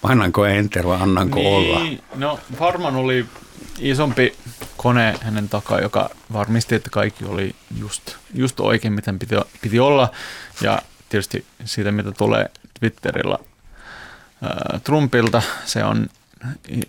[0.02, 1.80] painanko enter vai annanko niin, olla?
[2.14, 3.26] No varmaan oli
[3.80, 4.36] isompi
[4.76, 10.10] kone hänen takaa, joka varmisti, että kaikki oli just, just oikein, miten piti, piti olla.
[10.60, 13.38] Ja tietysti siitä, mitä tulee Twitterillä
[14.42, 16.08] ää, Trumpilta, se on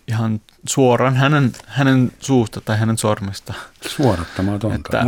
[0.08, 3.54] ihan suoraan hänen, hänen suusta tai hänen sormista.
[3.88, 4.76] Suorattamatonta.
[4.76, 5.06] Että,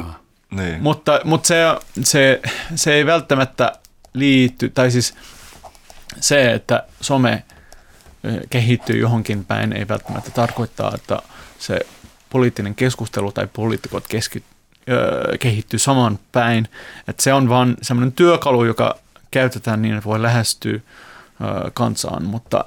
[0.51, 0.81] niin.
[0.81, 1.63] Mutta, mutta se,
[2.03, 2.41] se,
[2.75, 3.73] se ei välttämättä
[4.13, 5.15] liity, tai siis
[6.19, 7.43] se, että some
[8.49, 11.21] kehittyy johonkin päin, ei välttämättä tarkoittaa, että
[11.63, 11.79] se
[12.29, 14.43] poliittinen keskustelu tai poliitikot keski,
[14.89, 16.67] ö, kehittyy saman päin.
[17.07, 18.95] Että se on vaan semmoinen työkalu, joka
[19.31, 20.81] käytetään niin, että voi lähestyä ö,
[21.73, 22.65] kansaan, mutta,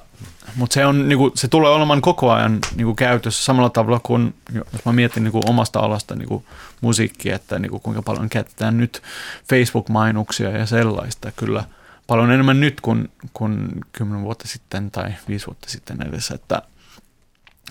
[0.55, 3.99] mutta se, on, niin kuin, se tulee olemaan koko ajan niin kuin käytössä samalla tavalla
[4.03, 6.45] kuin, jos mä mietin niin kuin omasta alasta niin kuin
[6.81, 9.03] musiikkia, että niin kuin kuinka paljon käytetään nyt
[9.49, 11.31] Facebook-mainoksia ja sellaista.
[11.31, 11.63] Kyllä
[12.07, 16.61] paljon enemmän nyt kuin, kuin 10 vuotta sitten tai 5 vuotta sitten edessä, että,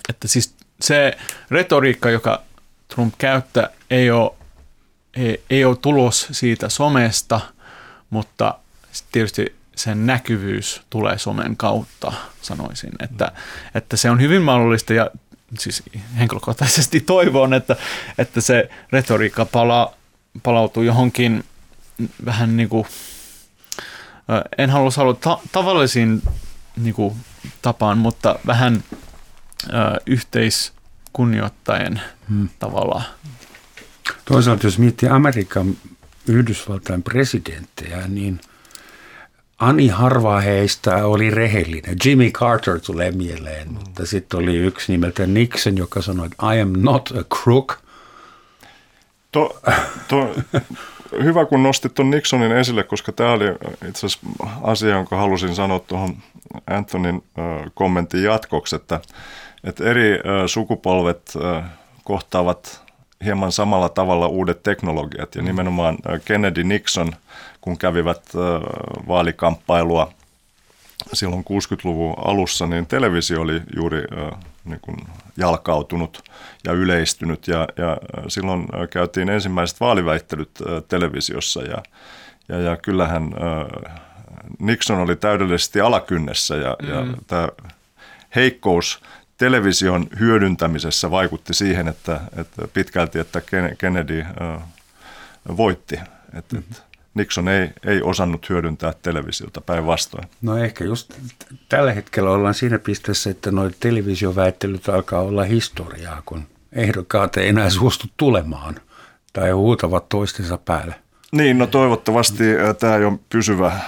[0.09, 1.17] että siis se
[1.51, 2.41] retoriikka, joka
[2.87, 4.31] Trump käyttää, ei ole,
[5.15, 7.41] ei, ei ole tulos siitä somesta,
[8.09, 8.59] mutta
[9.11, 12.91] tietysti sen näkyvyys tulee somen kautta, sanoisin.
[12.99, 13.31] Että,
[13.75, 15.09] että se on hyvin mahdollista ja
[15.59, 15.83] siis
[16.19, 17.75] henkilökohtaisesti toivon, että,
[18.17, 19.93] että se retoriikka pala,
[20.43, 21.43] palautuu johonkin
[22.25, 22.87] vähän niin kuin,
[24.57, 26.21] en halua sanoa ta- tavallisiin
[26.77, 27.15] niin kuin,
[27.61, 28.83] tapaan, mutta vähän
[30.05, 32.49] yhteiskunnioittaen hmm.
[32.59, 33.01] tavalla.
[34.25, 35.77] Toisaalta jos miettii Amerikan
[36.27, 38.39] Yhdysvaltain presidenttejä, niin
[39.59, 41.97] Ani harva heistä oli rehellinen.
[42.05, 46.73] Jimmy Carter tulee mieleen, mutta sitten oli yksi nimeltä Nixon, joka sanoi, että I am
[46.77, 47.75] not a crook.
[49.31, 49.61] To,
[50.07, 50.35] to,
[51.23, 53.45] hyvä, kun nostit tuon Nixonin esille, koska tämä oli
[53.87, 54.27] itse asiassa
[54.63, 56.17] asia, jonka halusin sanoa tuohon
[56.67, 57.23] Antonin
[57.73, 58.99] kommentin jatkoksi, että
[59.67, 61.33] että eri sukupolvet
[62.03, 62.83] kohtaavat
[63.25, 65.47] hieman samalla tavalla uudet teknologiat ja mm.
[65.47, 67.13] nimenomaan Kennedy Nixon,
[67.61, 68.23] kun kävivät
[69.07, 70.11] vaalikamppailua
[71.13, 74.03] silloin 60-luvun alussa, niin televisio oli juuri
[74.65, 74.97] niin kuin
[75.37, 76.23] jalkautunut
[76.63, 80.51] ja yleistynyt ja, ja silloin käytiin ensimmäiset vaaliväittelyt
[80.87, 81.83] televisiossa ja,
[82.49, 83.31] ja, ja kyllähän
[84.59, 86.89] Nixon oli täydellisesti alakynnessä ja, mm.
[86.89, 87.47] ja tämä
[88.35, 89.01] heikkous
[89.37, 93.41] television hyödyntämisessä vaikutti siihen, että, että pitkälti, että
[93.77, 94.25] Kennedy
[95.57, 95.99] voitti.
[96.33, 96.75] Että, mm-hmm.
[97.13, 100.27] Nixon ei, ei osannut hyödyntää televisiota päinvastoin.
[100.41, 101.13] No ehkä just
[101.69, 107.69] tällä hetkellä ollaan siinä pisteessä, että nuo televisioväittelyt alkaa olla historiaa, kun ehdokkaat ei enää
[107.69, 108.75] suostu tulemaan
[109.33, 110.95] tai huutavat toistensa päälle.
[111.31, 112.43] Niin, no toivottavasti
[112.79, 113.79] tämä ei ole pysyvä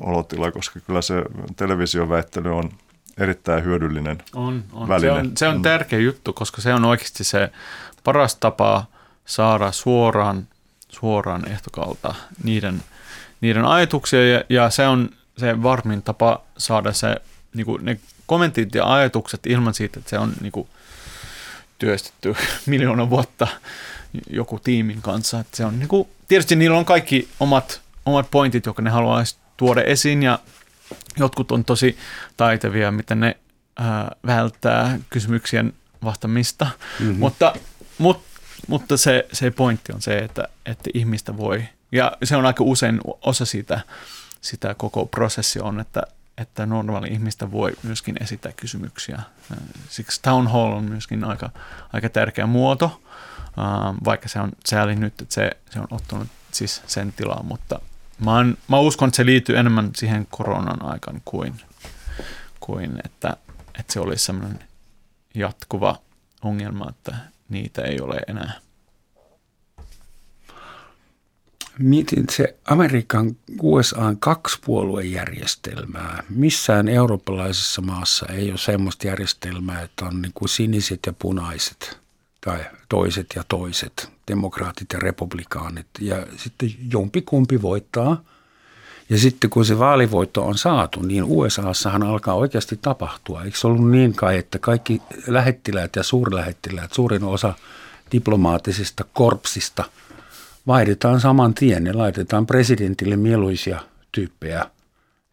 [0.00, 1.14] olotila, koska kyllä se
[1.56, 2.70] televisioväittely on
[3.18, 4.88] erittäin hyödyllinen on, on.
[4.88, 5.12] väline.
[5.14, 5.62] Se on, se on mm.
[5.62, 7.50] tärkeä juttu, koska se on oikeasti se
[8.04, 8.84] paras tapa
[9.26, 10.48] saada suoraan,
[10.88, 12.82] suoraan ehtokalta niiden,
[13.40, 17.16] niiden ajatuksia ja, ja se on se varmin tapa saada se,
[17.54, 20.68] niin kuin ne kommentit ja ajatukset ilman siitä, että se on niin kuin,
[21.78, 23.46] työstetty miljoona vuotta
[24.30, 25.40] joku tiimin kanssa.
[25.40, 29.36] Että se on, niin kuin, tietysti niillä on kaikki omat, omat pointit, jotka ne haluaisi
[29.56, 30.38] tuoda esiin ja
[31.16, 31.98] Jotkut on tosi
[32.36, 33.36] taitavia, miten ne
[33.76, 35.72] ää, välttää kysymyksien
[36.04, 36.66] vastamista,
[37.00, 37.18] mm-hmm.
[37.18, 37.54] mutta,
[37.98, 38.22] mut,
[38.68, 43.00] mutta se, se pointti on se, että, että ihmistä voi, ja se on aika usein
[43.22, 43.80] osa sitä,
[44.40, 46.02] sitä koko prosessi on, että,
[46.38, 49.22] että normaali ihmistä voi myöskin esittää kysymyksiä.
[49.88, 51.50] Siksi town hall on myöskin aika,
[51.92, 53.02] aika tärkeä muoto,
[54.04, 57.80] vaikka se on sääli nyt, että se, se on ottanut siis sen tilaa, mutta
[58.18, 61.54] Mä, on, mä uskon, että se liittyy enemmän siihen koronan aikaan kuin,
[62.60, 63.36] kuin että,
[63.78, 64.64] että se olisi sellainen
[65.34, 65.98] jatkuva
[66.42, 67.16] ongelma, että
[67.48, 68.52] niitä ei ole enää.
[71.78, 76.22] Mietin se Amerikan USAn kaksipuoluejärjestelmää.
[76.28, 82.03] Missään eurooppalaisessa maassa ei ole sellaista järjestelmää, että on niin kuin siniset ja punaiset
[82.44, 85.86] tai toiset ja toiset, demokraatit ja republikaanit.
[86.00, 88.22] Ja sitten jompikumpi voittaa.
[89.10, 93.44] Ja sitten kun se vaalivoitto on saatu, niin USAssahan alkaa oikeasti tapahtua.
[93.44, 97.54] Eikö se ollut niin kai, että kaikki lähettiläät ja suurlähettiläät, suurin osa
[98.12, 99.84] diplomaattisista korpsista–
[100.66, 103.80] vaihdetaan saman tien ja laitetaan presidentille mieluisia
[104.12, 104.66] tyyppejä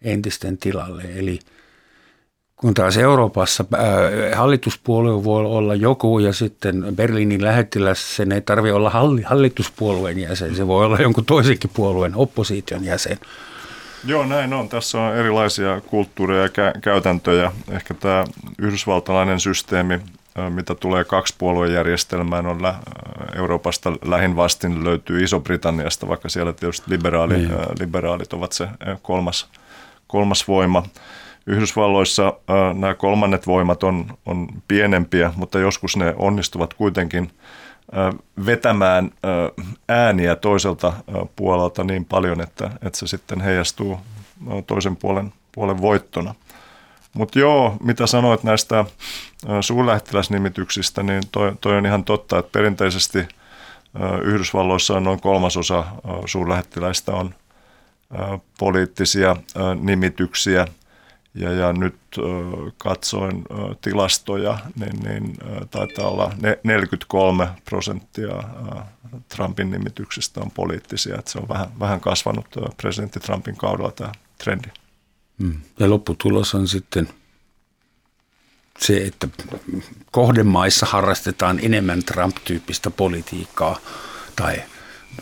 [0.02, 1.04] entisten tilalle.
[1.16, 1.40] Eli
[2.62, 8.74] kun taas Euroopassa äh, hallituspuolue voi olla joku ja sitten Berliinin lähettiläs, sen ei tarvitse
[8.74, 8.92] olla
[9.26, 13.18] hallituspuolueen jäsen, se voi olla jonkun toisenkin puolueen opposition jäsen.
[14.06, 14.70] Joo, näin on.
[14.70, 17.52] Tässä on erilaisia kulttuureja ja kä- käytäntöjä.
[17.72, 18.24] Ehkä tämä
[18.60, 20.00] yhdysvaltalainen systeemi
[20.50, 22.80] mitä tulee kaksipuoluejärjestelmään, on lä-
[23.36, 27.52] Euroopasta lähin vastin löytyy Iso-Britanniasta, vaikka siellä tietysti liberaali, niin.
[27.80, 28.68] liberaalit ovat se
[29.02, 29.50] kolmas,
[30.08, 30.84] kolmas voima.
[31.48, 32.34] Yhdysvalloissa
[32.74, 37.32] nämä kolmannet voimat on, on pienempiä, mutta joskus ne onnistuvat kuitenkin
[38.46, 39.12] vetämään
[39.90, 40.94] ääniä toiselta
[41.36, 44.00] puolelta niin paljon, että, että se sitten heijastuu
[44.68, 46.36] toisen puolen, puolen voittona.
[47.14, 48.86] Mutta joo, mitä sanoit näistä
[49.62, 53.28] suurlähettiläsnimityksistä, niin toi, toi on ihan totta, että perinteisesti
[54.24, 55.86] Yhdysvalloissa on noin kolmasosa
[56.26, 57.36] suurlähettiläistä on
[58.60, 59.36] poliittisia
[59.82, 60.68] nimityksiä.
[61.34, 61.96] Ja, ja nyt
[62.78, 63.44] katsoin
[63.82, 65.38] tilastoja, niin, niin
[65.72, 68.44] taitaa olla 43 prosenttia
[69.36, 71.16] Trumpin nimityksistä on poliittisia.
[71.20, 74.12] Että se on vähän, vähän kasvanut presidentti Trumpin kaudella tämä
[74.44, 74.68] trendi.
[75.38, 75.62] Mm.
[75.80, 77.10] Ja lopputulos on sitten
[78.80, 79.28] se, että
[80.12, 83.80] kohdemaissa harrastetaan enemmän Trump-tyyppistä politiikkaa
[84.36, 84.64] tai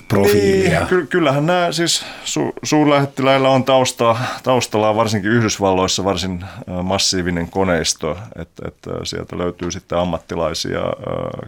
[0.08, 0.88] profiilia.
[0.92, 6.46] Niin, kyllähän nämä siis su, suurlähettiläillä on tausta, taustalla varsinkin Yhdysvalloissa varsin
[6.84, 10.82] massiivinen koneisto, että, että sieltä löytyy sitten ammattilaisia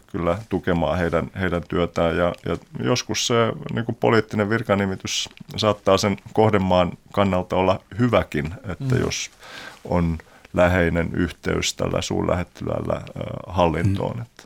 [0.07, 3.35] kyllä tukemaan heidän, heidän työtään ja, ja joskus se
[3.73, 9.01] niin kuin poliittinen virkanimitys saattaa sen kohdemaan kannalta olla hyväkin, että mm.
[9.01, 9.31] jos
[9.85, 10.17] on
[10.53, 13.01] läheinen yhteys tällä suurlähettilällä
[13.47, 14.21] hallintoon, mm.
[14.21, 14.43] että,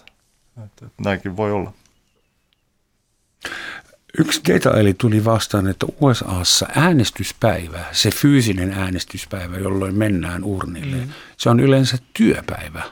[0.65, 1.71] että, että näinkin voi olla.
[4.19, 11.11] Yksi detaili tuli vastaan, että USAssa äänestyspäivä, se fyysinen äänestyspäivä, jolloin mennään urnille, mm.
[11.37, 12.83] se on yleensä työpäivä,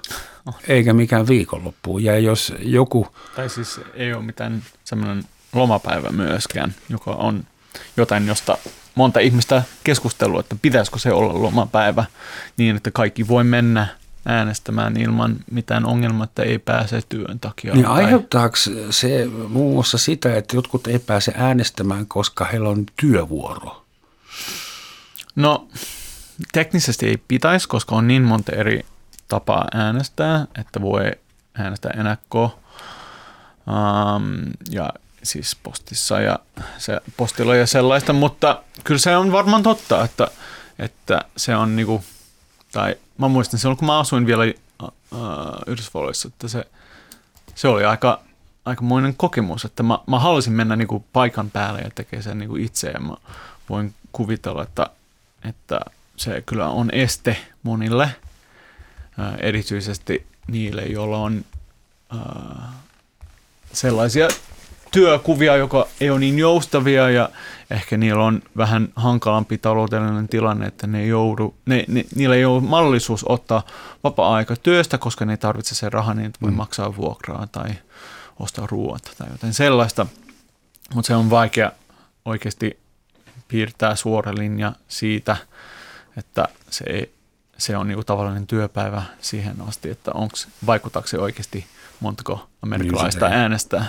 [0.46, 0.60] oh.
[0.68, 2.00] eikä mikään viikonloppu.
[2.00, 3.08] Ja jos joku...
[3.36, 7.44] Tai siis ei ole mitään semmoinen lomapäivä myöskään, joka on
[7.98, 8.58] jotain, josta
[8.96, 12.06] monta ihmistä keskustelua, että pitäisikö se olla lomapäivä
[12.58, 13.88] niin, että kaikki voi mennä–
[14.26, 17.74] äänestämään ilman mitään ongelmaa, että ei pääse työn takia.
[17.74, 18.56] Niin aiheuttaako
[18.90, 23.86] se muun muassa sitä, että jotkut ei pääse äänestämään, koska heillä on työvuoro?
[25.36, 25.68] No
[26.52, 28.86] teknisesti ei pitäisi, koska on niin monta eri
[29.28, 31.12] tapaa äänestää, että voi
[31.54, 32.52] äänestää ennakkoon
[33.68, 34.90] um, ja
[35.24, 36.40] siis postissa ja
[36.78, 40.28] se, postilla ja sellaista, mutta kyllä se on varmaan totta, että,
[40.80, 42.04] että se on niinku,
[42.74, 44.90] tai mä muistan silloin, kun mä asuin vielä äh,
[45.68, 46.68] Yhdysvalloissa, että se,
[47.56, 48.22] se oli aika,
[48.66, 52.90] aikamoinen kokemus, että mä, mä halusin mennä niinku paikan päälle ja tekee sen niinku itse.
[52.90, 53.16] Ja mä
[53.70, 54.90] voin kuvitella, että,
[55.50, 55.80] että
[56.18, 61.46] se kyllä on este monille, äh, erityisesti niille, joilla on
[62.16, 62.70] äh,
[63.74, 64.28] sellaisia
[64.94, 67.30] työkuvia, joka ei ole niin joustavia ja
[67.72, 72.62] ehkä niillä on vähän hankalampi taloudellinen tilanne, että ne joudu, ne, ne, niillä ei ole
[72.62, 73.64] mahdollisuus ottaa
[74.04, 76.58] vapaa-aika työstä, koska ne ei tarvitse sen rahan, niin voi mm.
[76.58, 77.70] maksaa vuokraa tai
[78.39, 80.06] ostaa ruoat tai jotain sellaista.
[80.96, 81.72] Mutta se on vaikea
[82.26, 82.80] oikeasti
[83.48, 85.38] piirtää suora linja siitä,
[86.18, 87.14] että se, ei,
[87.58, 91.66] se on niinku tavallinen työpäivä siihen asti, että onks, vaikuttaako se oikeasti
[92.00, 93.86] montako amerikkalaista niin äänestää.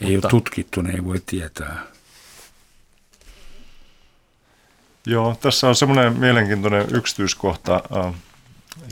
[0.00, 0.28] Ei mutta...
[0.28, 1.82] ole tutkittu, ne ei voi tietää.
[5.06, 7.82] Joo, tässä on semmoinen mielenkiintoinen yksityiskohta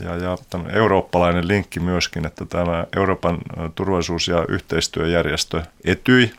[0.03, 0.37] ja, ja
[0.73, 3.37] eurooppalainen linkki myöskin, että tämä Euroopan
[3.75, 6.33] turvallisuus- ja yhteistyöjärjestö ETYI,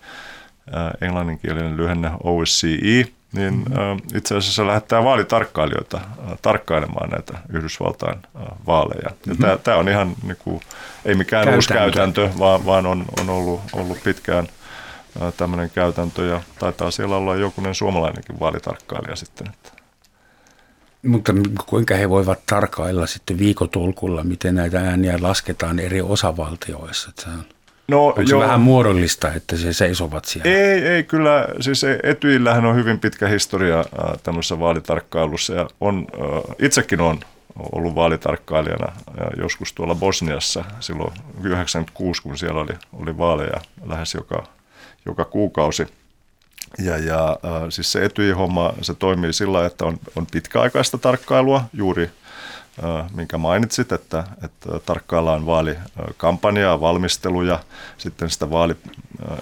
[1.01, 4.17] englanninkielinen lyhenne OSCE, niin mm-hmm.
[4.17, 6.01] itse asiassa lähettää vaalitarkkailijoita
[6.43, 8.19] tarkkailemaan näitä Yhdysvaltain
[8.67, 9.11] vaaleja.
[9.27, 9.47] Mm-hmm.
[9.47, 10.61] Ja tämä on ihan niin kuin,
[11.05, 11.57] ei mikään käytäntö.
[11.57, 14.49] uusi käytäntö, vaan, vaan on, on ollut, ollut pitkään
[15.37, 19.47] tämmöinen käytäntö ja taitaa siellä olla jokunen suomalainenkin vaalitarkkailija sitten.
[19.47, 19.71] Että.
[21.03, 21.33] Mutta
[21.67, 27.09] kuinka he voivat tarkkailla sitten viikotolkulla, miten näitä ääniä lasketaan eri osavaltioissa?
[27.09, 27.54] Että
[27.89, 30.51] No, Onko se vähän muodollista, että se seisovat siellä?
[30.51, 31.49] Ei, ei kyllä.
[31.61, 33.85] Siis Etyillähän on hyvin pitkä historia
[34.23, 36.07] tämmöisessä vaalitarkkailussa ja on,
[36.59, 37.21] itsekin on
[37.73, 41.13] ollut vaalitarkkailijana ja joskus tuolla Bosniassa silloin
[41.43, 44.47] 96, kun siellä oli, oli vaaleja lähes joka,
[45.07, 45.87] joka kuukausi.
[46.79, 52.11] Ja, ja siis se etyi-homma, se toimii sillä että on, on pitkäaikaista tarkkailua juuri
[53.15, 57.59] minkä mainitsit, että, että tarkkaillaan vaalikampanjaa, valmisteluja,
[57.99, 58.77] sitten sitä vaali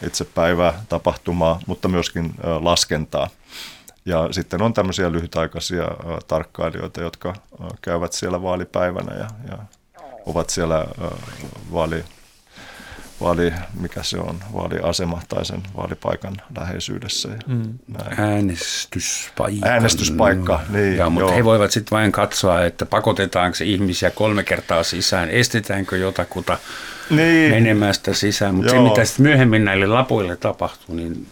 [0.06, 3.28] itse päivää, tapahtumaa, mutta myöskin laskentaa.
[4.04, 5.84] Ja sitten on tämmöisiä lyhytaikaisia
[6.28, 7.34] tarkkailijoita, jotka
[7.82, 9.58] käyvät siellä vaalipäivänä ja, ja
[10.26, 10.86] ovat siellä
[11.72, 12.04] vaali
[13.22, 17.28] vaali, mikä se on, vaaliasema tai sen vaalipaikan läheisyydessä.
[17.28, 17.78] Ja mm.
[18.18, 19.68] Äänestyspaikka.
[19.68, 20.96] Äänestyspaikka, niin.
[20.96, 21.36] Ja, mutta joo.
[21.36, 26.58] he voivat sitten vain katsoa, että pakotetaanko se ihmisiä kolme kertaa sisään, estetäänkö jotakuta
[27.10, 27.50] niin.
[27.50, 28.54] menemään sitä sisään.
[28.54, 31.26] Mutta se, mitä sitten myöhemmin näille lapuille tapahtuu, niin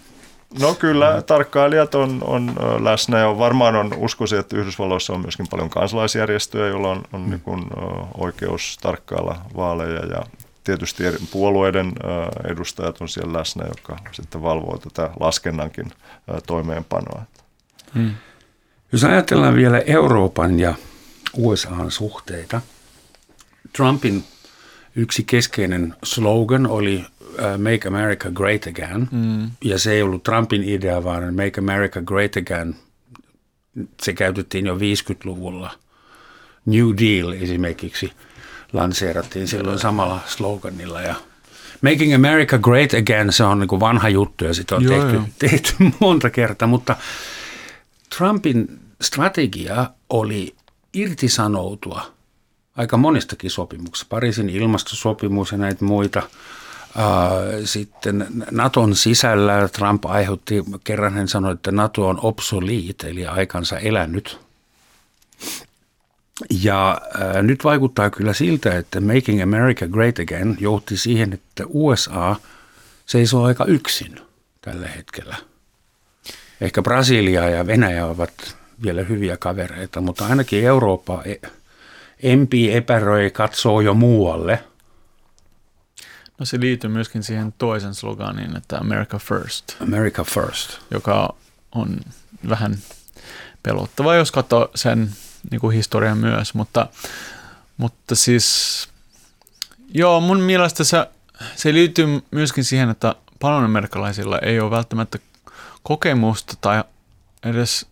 [0.60, 5.70] No kyllä, tarkkailijat on, on läsnä ja varmaan on uskoisin, että Yhdysvalloissa on myöskin paljon
[5.70, 7.30] kansalaisjärjestöjä, joilla on, on mm.
[7.30, 7.64] niin kuin,
[8.18, 10.22] oikeus tarkkailla vaaleja ja
[10.64, 11.92] tietysti puolueiden
[12.44, 15.92] edustajat on siellä läsnä, joka sitten valvoo tätä laskennankin
[16.46, 17.24] toimeenpanoa.
[17.94, 18.10] Hmm.
[18.92, 20.74] Jos ajatellaan vielä Euroopan ja
[21.36, 22.60] USAn suhteita,
[23.76, 24.24] Trumpin
[24.96, 27.04] yksi keskeinen slogan oli
[27.58, 29.50] Make America Great Again, hmm.
[29.64, 32.76] ja se ei ollut Trumpin idea, vaan Make America Great Again,
[34.02, 35.70] se käytettiin jo 50-luvulla.
[36.66, 38.12] New Deal esimerkiksi–
[38.72, 41.14] lanseerattiin silloin samalla sloganilla ja
[41.80, 45.14] Making America Great Again, se on niin kuin vanha juttu ja sitä on joo, tehty,
[45.14, 45.24] joo.
[45.38, 46.96] tehty monta kertaa, mutta
[48.18, 50.54] Trumpin strategia oli
[50.94, 52.12] irtisanoutua
[52.76, 54.06] aika monistakin sopimuksista.
[54.08, 56.22] Pariisin ilmastosopimus ja näitä muita.
[57.64, 64.40] Sitten Naton sisällä Trump aiheutti, kerran hän sanoi, että Nato on obsolete, eli aikansa elänyt.
[66.62, 72.36] Ja äh, nyt vaikuttaa kyllä siltä, että Making America Great Again johti siihen, että USA
[73.06, 74.20] seisoo aika yksin
[74.60, 75.36] tällä hetkellä.
[76.60, 81.48] Ehkä Brasilia ja Venäjä ovat vielä hyviä kavereita, mutta ainakin Eurooppa e-
[82.22, 84.64] empii, epäröi, katsoo jo muualle.
[86.38, 89.76] No se liittyy myöskin siihen toisen sloganiin, että America First.
[89.80, 90.78] America First.
[90.90, 91.34] Joka
[91.72, 92.00] on
[92.48, 92.78] vähän
[93.62, 95.10] pelottava, jos katsoo sen
[95.50, 96.86] niin kuin historia myös, mutta,
[97.76, 98.88] mutta siis
[99.94, 101.08] joo, mun mielestä se,
[101.56, 105.18] se liittyy myöskin siihen, että paljon amerikkalaisilla ei ole välttämättä
[105.82, 106.84] kokemusta tai
[107.44, 107.86] edes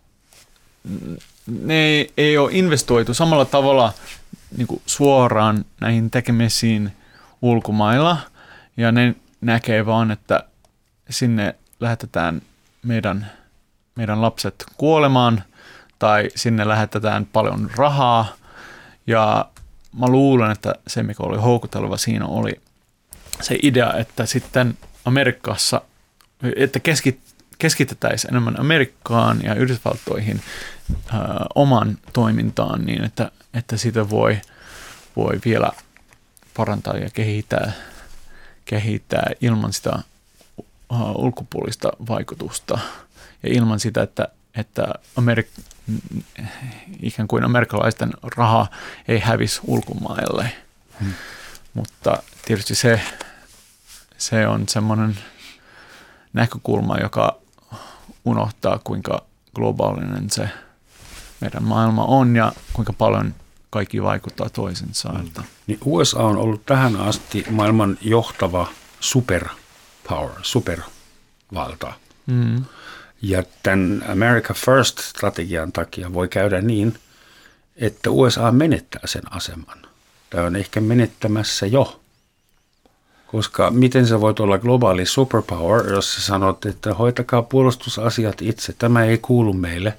[1.47, 3.93] ne ei, ei ole investoitu samalla tavalla
[4.57, 6.91] niin kuin suoraan näihin tekemisiin
[7.41, 8.17] ulkomailla.
[8.77, 10.43] Ja ne näkee vaan, että
[11.09, 12.41] sinne lähetetään
[12.83, 13.31] meidän,
[13.95, 15.43] meidän lapset kuolemaan
[15.99, 18.33] tai sinne lähetetään paljon rahaa.
[19.07, 19.49] Ja
[19.99, 22.61] mä luulen, että se mikä oli houkutteleva siinä oli
[23.41, 25.81] se idea, että sitten Amerikassa,
[26.55, 27.19] että keskit,
[27.57, 30.41] keskitettäisiin enemmän Amerikkaan ja Yhdysvaltoihin
[30.91, 31.17] ö,
[31.55, 34.37] oman toimintaan niin, että, että sitä voi,
[35.15, 35.71] voi vielä
[36.57, 37.71] parantaa ja kehittää,
[38.65, 39.99] kehittää ilman sitä
[41.15, 42.79] ulkopuolista vaikutusta
[43.43, 45.63] ja ilman sitä, että, että Amerik-
[47.01, 48.67] ikään kuin amerikkalaisten raha
[49.07, 50.51] ei hävisi ulkomaille.
[50.99, 51.13] Hmm.
[51.73, 53.01] Mutta tietysti se,
[54.17, 55.17] se on semmoinen
[56.33, 57.35] näkökulma, joka
[58.25, 59.23] unohtaa, kuinka
[59.55, 60.49] globaalinen se
[61.39, 63.35] meidän maailma on ja kuinka paljon
[63.69, 65.09] kaikki vaikuttaa toisensa.
[65.09, 65.43] Hmm.
[65.67, 68.67] Niin USA on ollut tähän asti maailman johtava
[68.99, 71.93] superpower, supervalta.
[72.25, 72.65] Mm.
[73.21, 76.99] Ja tämän America First-strategian takia voi käydä niin,
[77.75, 79.77] että USA menettää sen aseman.
[80.29, 81.99] Tai on ehkä menettämässä jo.
[83.27, 89.03] Koska miten sä voit olla globaali superpower, jos sä sanot, että hoitakaa puolustusasiat itse, tämä
[89.03, 89.93] ei kuulu meille.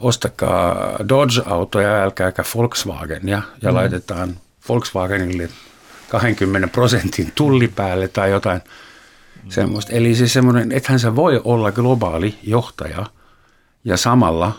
[0.00, 3.76] Ostakaa Dodge-autoja, älkääkä Volkswagenia ja mm.
[3.76, 4.36] laitetaan
[4.68, 5.48] Volkswagenille
[6.08, 8.60] 20 prosentin tulli päälle tai jotain–
[9.48, 9.92] Semmoista.
[9.92, 13.06] Eli siis semmoinen, ethän sä voi olla globaali johtaja
[13.84, 14.58] ja samalla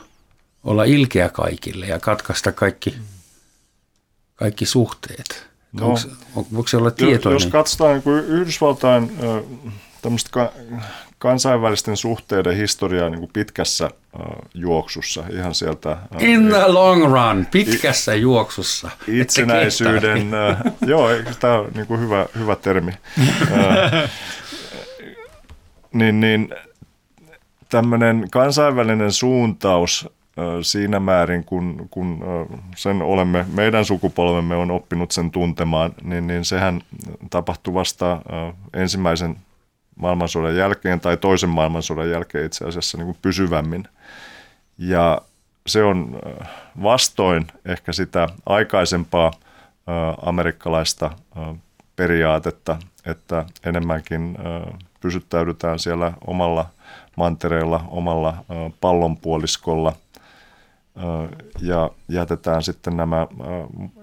[0.63, 2.95] olla ilkeä kaikille ja katkaista kaikki,
[4.35, 5.47] kaikki suhteet.
[5.73, 5.99] No, onko,
[6.35, 7.35] onko, se olla tietoinen?
[7.35, 9.11] Jos, katsotaan niin Yhdysvaltain
[10.01, 10.51] tämmöistä ka-
[11.17, 13.89] kansainvälisten suhteiden historiaa niin kuin pitkässä
[14.53, 15.97] juoksussa, ihan sieltä...
[16.19, 18.89] In the long run, pitkässä i- juoksussa.
[19.07, 20.31] Itsenäisyyden,
[20.87, 21.09] joo,
[21.39, 22.91] tämä on niin kuin hyvä, hyvä termi.
[25.93, 26.49] niin, niin
[27.69, 30.09] tämmöinen kansainvälinen suuntaus
[30.61, 32.23] siinä määrin, kun, kun
[32.75, 36.81] sen olemme, meidän sukupolvemme on oppinut sen tuntemaan, niin, niin sehän
[37.29, 38.21] tapahtui vasta
[38.73, 39.35] ensimmäisen
[39.95, 43.87] maailmansodan jälkeen tai toisen maailmansodan jälkeen itse asiassa niin kuin pysyvämmin.
[44.77, 45.21] Ja
[45.67, 46.19] se on
[46.83, 49.31] vastoin ehkä sitä aikaisempaa
[50.21, 51.11] amerikkalaista
[51.95, 54.37] periaatetta, että enemmänkin
[55.01, 56.65] pysyttäydytään siellä omalla
[57.15, 58.43] mantereella, omalla
[58.81, 59.93] pallonpuoliskolla–
[61.61, 63.27] ja jätetään sitten nämä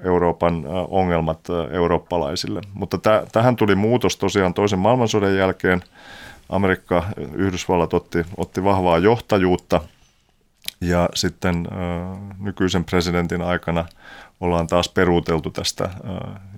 [0.05, 1.41] Euroopan ongelmat
[1.71, 2.61] eurooppalaisille.
[2.75, 2.99] Mutta
[3.33, 5.83] tähän tuli muutos tosiaan toisen maailmansodan jälkeen.
[6.49, 9.81] Amerikka, Yhdysvallat otti, otti vahvaa johtajuutta
[10.81, 11.69] ja sitten
[12.39, 13.85] nykyisen presidentin aikana
[14.41, 15.91] ollaan taas peruuteltu tästä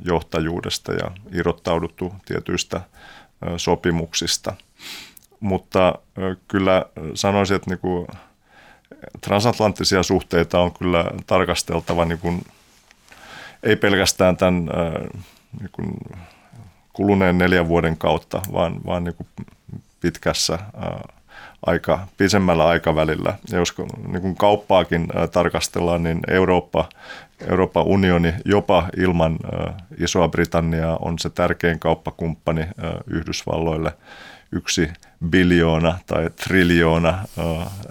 [0.04, 2.80] johtajuudesta ja irrottauduttu tietyistä
[3.56, 4.54] sopimuksista.
[5.40, 5.94] Mutta
[6.48, 8.06] kyllä sanoisin, että niin kuin
[9.20, 12.44] transatlanttisia suhteita on kyllä tarkasteltava niin kuin,
[13.62, 14.70] ei pelkästään tämän
[15.60, 15.94] niin kuin,
[16.92, 19.28] kuluneen neljän vuoden kautta, vaan, vaan niin kuin
[20.00, 20.58] pitkässä
[21.66, 23.34] aika, pisemmällä aikavälillä.
[23.50, 23.74] Ja jos
[24.06, 26.88] niin kuin kauppaakin tarkastellaan, niin Eurooppa,
[27.48, 29.38] Euroopan unioni jopa ilman
[29.98, 32.66] Isoa Britanniaa on se tärkein kauppakumppani
[33.06, 33.92] Yhdysvalloille–
[34.52, 34.90] yksi
[35.30, 37.18] biljoona tai triljoona,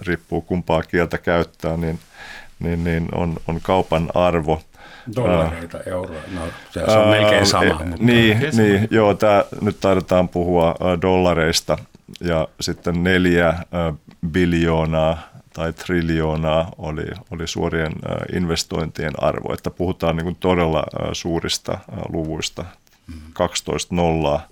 [0.06, 1.98] riippuu kumpaa kieltä käyttää, niin,
[2.58, 4.62] niin, niin on, on kaupan arvo.
[5.16, 6.40] Dollareita, uh, euroja, no
[6.70, 7.74] se on uh, melkein sama.
[7.74, 11.78] Uh, mutta niin, niin, joo, tää, nyt taidetaan puhua uh, dollareista
[12.20, 13.54] ja sitten neljä
[14.30, 15.18] biljoonaa
[15.54, 17.92] tai triljoonaa oli, oli suorien
[18.34, 21.78] investointien arvo, että puhutaan niin todella suurista
[22.12, 22.64] luvuista.
[23.32, 23.96] 12 mm.
[23.96, 24.46] nollaa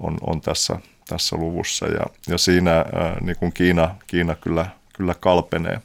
[0.00, 0.78] on, on tässä
[1.08, 2.84] tässä luvussa ja, ja siinä
[3.20, 5.80] niin kuin Kiina, Kiina kyllä, kyllä kalpenee.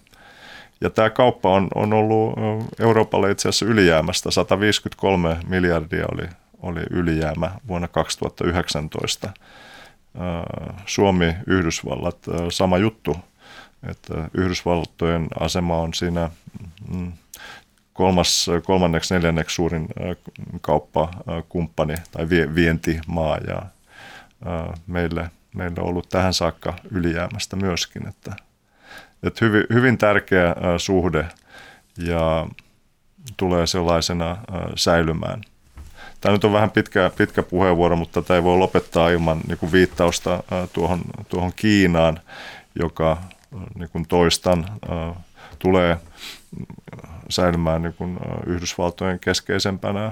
[0.82, 2.34] Ja tämä kauppa on, on ollut
[2.80, 4.32] Euroopalle itse asiassa ylijäämästä.
[4.32, 6.30] 153 miljardia oli,
[6.62, 9.30] oli ylijäämä vuonna 2019.
[10.86, 12.18] Suomi, Yhdysvallat,
[12.50, 13.18] sama juttu.
[13.90, 16.30] Että Yhdysvaltojen asema on siinä
[16.94, 17.12] mm,
[17.94, 19.88] kolmas, kolmanneksi, neljänneksi suurin
[20.62, 23.62] kauppakumppani tai vientimaa ja
[24.88, 28.08] meille, meille ollut tähän saakka ylijäämästä myöskin.
[28.08, 28.36] Että,
[29.24, 31.26] että hyvin, hyvin tärkeä suhde
[31.98, 32.48] ja
[33.38, 34.38] tulee sellaisena
[34.76, 35.42] säilymään.
[36.22, 39.72] Tämä nyt on vähän pitkä, pitkä puheenvuoro, mutta tämä ei voi lopettaa ilman niin kuin
[39.72, 40.44] viittausta
[40.74, 42.20] tuohon, tuohon Kiinaan,
[42.80, 43.18] joka
[43.76, 44.66] niin kuin toistan
[45.60, 45.98] tulee
[47.30, 50.12] säilymään niin kuin Yhdysvaltojen keskeisempänä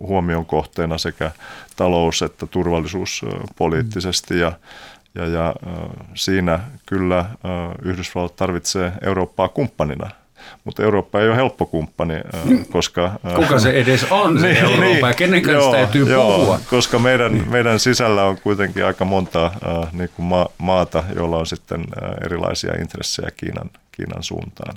[0.00, 1.30] huomion kohteena sekä
[1.76, 4.38] talous- että turvallisuuspoliittisesti.
[4.38, 4.52] Ja,
[5.14, 5.54] ja, ja
[6.14, 7.24] siinä kyllä
[7.82, 10.10] Yhdysvallat tarvitsee Eurooppaa kumppanina
[10.64, 12.14] mutta Eurooppa ei ole helppo kumppani,
[12.72, 13.12] koska...
[13.36, 16.60] Kuka se edes on se niin, Eurooppa niin, ja kenen kanssa joo, täytyy joo, puhua?
[16.70, 21.46] Koska meidän, meidän sisällä on kuitenkin aika monta äh, niin kuin ma- maata, joilla on
[21.46, 24.76] sitten äh, erilaisia intressejä Kiinan, Kiinan suuntaan.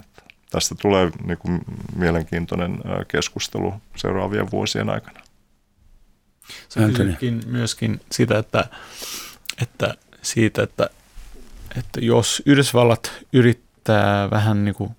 [0.51, 1.61] Tästä tulee niin kuin
[1.95, 5.20] mielenkiintoinen keskustelu seuraavien vuosien aikana.
[6.70, 8.65] Se myöskin, myöskin sitä, että,
[9.61, 10.89] että siitä, että,
[11.78, 14.95] että jos Yhdysvallat yrittää vähän niin kuin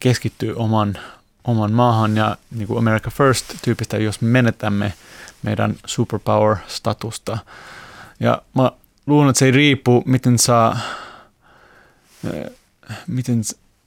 [0.00, 0.98] keskittyä oman,
[1.44, 4.92] oman maahan ja niin kuin America First tyypistä, jos menetämme
[5.42, 7.38] meidän superpower-statusta.
[8.20, 8.72] Ja mä
[9.06, 10.78] luulen, että se ei riippu, miten saa,
[13.06, 13.42] miten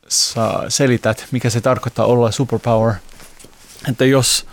[0.08, 2.94] sä selität, mikä se tarkoittaa olla superpower.
[3.90, 4.46] Että jos,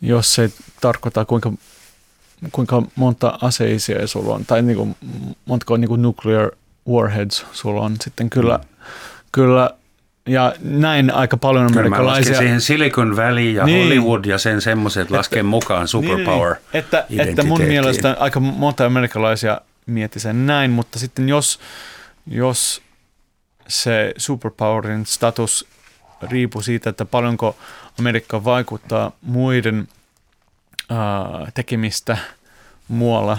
[0.00, 1.52] jos se tarkoittaa kuinka,
[2.52, 4.96] kuinka monta aseisia sulla on, tai niin kuin,
[5.44, 6.50] montako niin kuin nuclear
[6.88, 8.84] warheads sulla on, sitten kyllä, mm.
[9.32, 9.70] kyllä
[10.26, 12.24] ja näin aika paljon amerikkalaisia.
[12.24, 13.82] Kyllä siihen Silicon Valley ja niin.
[13.82, 16.80] Hollywood ja sen semmoiset lasken mukaan superpower niin, niin.
[16.80, 21.60] Että, että mun mielestä aika monta amerikkalaisia mietti sen näin, mutta sitten jos,
[22.26, 22.82] jos
[23.68, 25.68] se superpowerin status
[26.22, 27.56] riippuu siitä, että paljonko
[27.98, 29.88] Amerikka vaikuttaa muiden
[30.90, 32.16] äh, tekemistä
[32.88, 33.38] muualla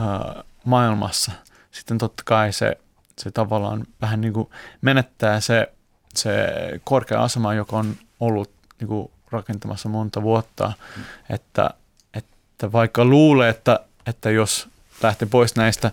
[0.00, 1.32] äh, maailmassa.
[1.70, 2.76] Sitten totta kai se,
[3.18, 4.48] se tavallaan vähän niin kuin
[4.80, 5.72] menettää se,
[6.16, 6.46] se
[6.84, 8.50] korkea asema, joka on ollut
[8.80, 11.02] niin kuin rakentamassa monta vuotta, mm.
[11.30, 11.70] että,
[12.14, 14.68] että vaikka luulee, että, että jos
[15.02, 15.92] lähti pois näistä,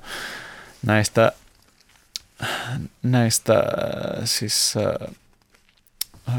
[0.86, 1.32] näistä,
[3.04, 3.54] näistä
[4.26, 4.74] siis
[6.28, 6.38] äh,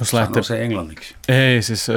[0.00, 1.14] jos lähtee, se englanniksi.
[1.28, 1.94] Ei, siis uh,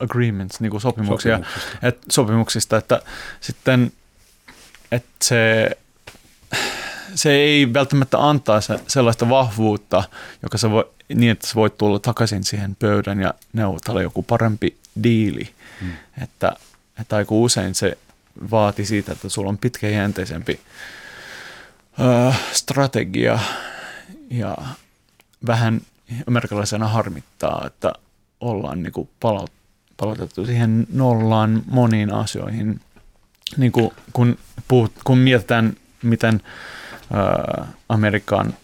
[0.00, 1.86] agreements, niin kuin sopimuksia, sopimuksista.
[1.86, 3.02] Et, sopimuksista, että
[3.40, 3.92] sitten
[4.92, 5.70] että se,
[7.16, 10.04] se ei välttämättä antaa se, sellaista vahvuutta,
[10.42, 14.76] joka se voi, niin, että sä voit tulla takaisin siihen pöydän ja neuvotella joku parempi
[15.02, 15.54] diili.
[15.80, 15.92] Hmm.
[16.22, 16.52] Että,
[17.00, 17.98] että aika usein se
[18.50, 20.60] vaati siitä, että sulla on pitkäjänteisempi
[22.00, 23.38] ö, strategia
[24.30, 24.56] ja
[25.46, 25.80] vähän
[26.26, 27.92] amerikkalaisena harmittaa, että
[28.40, 29.52] ollaan niin kuin palaut,
[29.96, 32.80] palautettu siihen nollaan moniin asioihin.
[33.56, 34.38] Niin kuin kun,
[34.68, 36.40] puhut, kun mietitään, miten
[37.12, 38.54] ää, Amerikan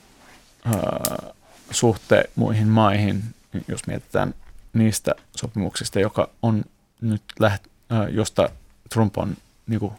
[0.65, 1.33] ää,
[1.71, 3.23] suhte muihin maihin,
[3.69, 4.35] jos mietitään
[4.73, 6.65] niistä sopimuksista, joka on
[7.01, 8.49] nyt läht, ää, josta
[8.95, 9.37] Trump on
[9.67, 9.93] niin kuin,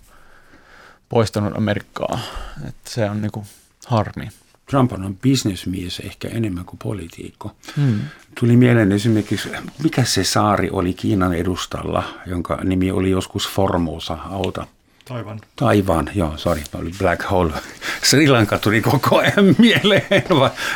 [1.09, 2.19] poistanut Amerikkaa,
[2.67, 3.45] että se on niin kuin,
[3.85, 4.29] harmi.
[4.69, 7.55] Trump on bisnesmies ehkä enemmän kuin poliitikko.
[7.75, 7.99] Hmm.
[8.39, 9.49] Tuli mieleen esimerkiksi,
[9.83, 14.67] mikä se saari oli Kiinan edustalla, jonka nimi oli joskus Formosa, auta.
[15.06, 15.39] Taivan.
[15.56, 17.54] Taivan, joo, sorry, oli Black Hole.
[18.10, 20.24] Sri Lanka tuli koko ajan mieleen,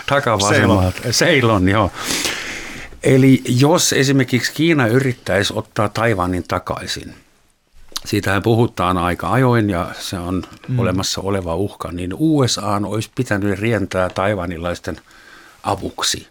[0.05, 0.91] takavasemmalta.
[0.91, 1.13] Ceylon.
[1.13, 1.91] Ceylon, joo.
[3.03, 7.13] Eli jos esimerkiksi Kiina yrittäisi ottaa Taivanin takaisin–
[8.07, 10.79] siitähän puhutaan aika ajoin ja se on mm.
[10.79, 15.01] olemassa oleva uhka, niin USA olisi pitänyt rientää taivanilaisten
[15.63, 16.27] avuksi.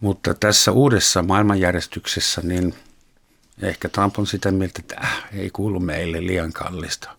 [0.00, 2.74] Mutta tässä uudessa maailmanjärjestyksessä niin
[3.62, 7.10] ehkä Trump on sitä mieltä, että äh, ei kuulu meille liian kallista.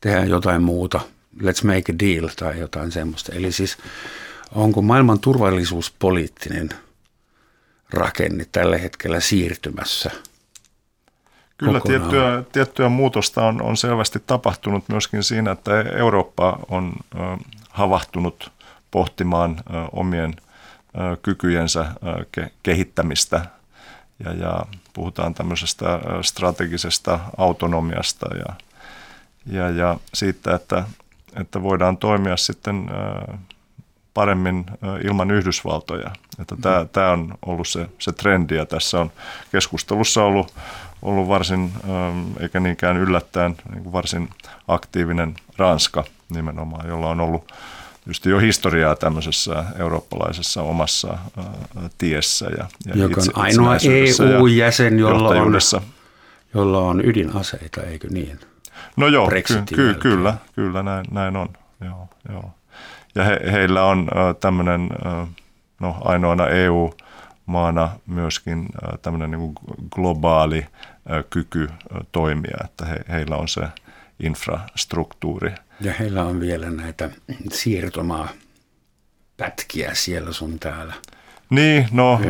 [0.00, 1.00] Tehdään jotain muuta.
[1.42, 3.32] Let's make a deal tai jotain semmoista.
[3.32, 3.76] Eli siis
[4.54, 6.68] onko maailman turvallisuuspoliittinen
[7.90, 10.10] rakenne tällä hetkellä siirtymässä–
[11.58, 17.18] Kyllä tiettyä, tiettyä muutosta on, on selvästi tapahtunut myöskin siinä, että Eurooppa on ö,
[17.70, 18.52] havahtunut
[18.90, 23.46] pohtimaan ö, omien ö, kykyjensä ö, ke, kehittämistä
[24.24, 24.66] ja, ja
[24.96, 28.54] puhutaan tämmöisestä strategisesta autonomiasta ja,
[29.46, 30.84] ja, ja siitä, että,
[31.40, 32.90] että voidaan toimia sitten
[34.14, 34.66] paremmin
[35.04, 36.10] ilman Yhdysvaltoja.
[36.40, 36.88] Että tämä, mm.
[36.88, 39.12] tämä on ollut se, se trendi ja tässä on
[39.52, 40.54] keskustelussa ollut
[41.02, 41.72] ollut varsin,
[42.40, 44.30] eikä niinkään yllättäen, niin varsin
[44.68, 47.52] aktiivinen Ranska nimenomaan, jolla on ollut
[48.06, 51.44] just jo historiaa tämmöisessä eurooppalaisessa omassa äh,
[51.98, 52.46] tiessä.
[52.46, 55.52] Ja, ja Joka on ainoa EU-jäsen, jolla on,
[56.54, 58.40] jolla on ydinaseita, eikö niin?
[58.96, 61.48] No joo, ky- ky- kyllä, kyllä näin, näin on.
[61.84, 62.50] Joo, joo.
[63.14, 65.28] Ja he, heillä on äh, tämmöinen, äh,
[65.80, 66.94] no ainoana EU-
[67.46, 68.68] maana myöskin
[69.02, 69.52] tämmöinen niin
[69.90, 70.66] globaali
[71.30, 71.68] kyky
[72.12, 73.60] toimia, että he, heillä on se
[74.20, 75.52] infrastruktuuri.
[75.80, 77.10] Ja heillä on vielä näitä
[77.52, 78.28] siirtomaa
[79.36, 80.94] pätkiä siellä sun täällä.
[81.50, 82.20] Niin, no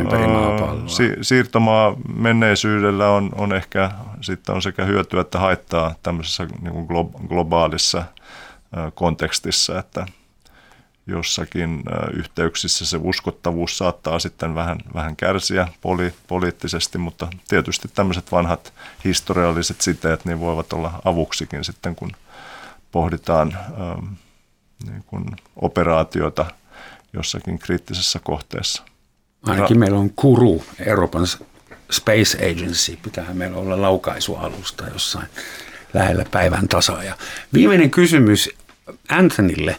[0.87, 6.87] si- siirtomaa menneisyydellä on, on ehkä sitten on sekä hyötyä että haittaa tämmöisessä niin kuin
[7.29, 8.05] globaalissa
[8.95, 10.07] kontekstissa, että
[11.07, 11.83] jossakin
[12.13, 18.73] yhteyksissä se uskottavuus saattaa sitten vähän, vähän kärsiä poli, poliittisesti, mutta tietysti tämmöiset vanhat
[19.05, 22.13] historialliset siteet niin voivat olla avuksikin sitten, kun
[22.93, 24.07] pohditaan ähm,
[24.91, 25.25] niin kuin
[25.57, 26.47] operaatiota
[27.13, 28.83] jossakin kriittisessä kohteessa.
[29.43, 31.27] Ainakin meillä on Kuru, Euroopan
[31.91, 35.29] Space Agency, pitää meillä olla laukaisualusta jossain
[35.95, 37.05] lähellä päivän tasaa.
[37.05, 37.17] Ja
[37.53, 38.51] viimeinen kysymys
[39.09, 39.77] Anthonylle.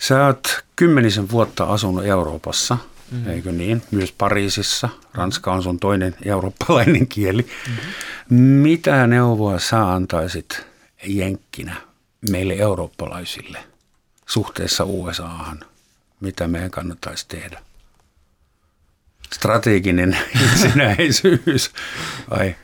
[0.00, 2.78] Sä oot kymmenisen vuotta asunut Euroopassa,
[3.10, 3.28] mm.
[3.28, 3.82] eikö niin?
[3.90, 4.88] Myös Pariisissa.
[5.14, 7.46] Ranska on sun toinen eurooppalainen kieli.
[7.68, 8.36] Mm.
[8.36, 10.66] Mitä neuvoa sä antaisit
[11.06, 11.76] jenkkinä
[12.30, 13.58] meille eurooppalaisille
[14.26, 15.60] suhteessa USAhan?
[16.20, 17.62] Mitä meidän kannattaisi tehdä?
[19.34, 21.70] Strateginen itsenäisyys
[22.30, 22.56] vai?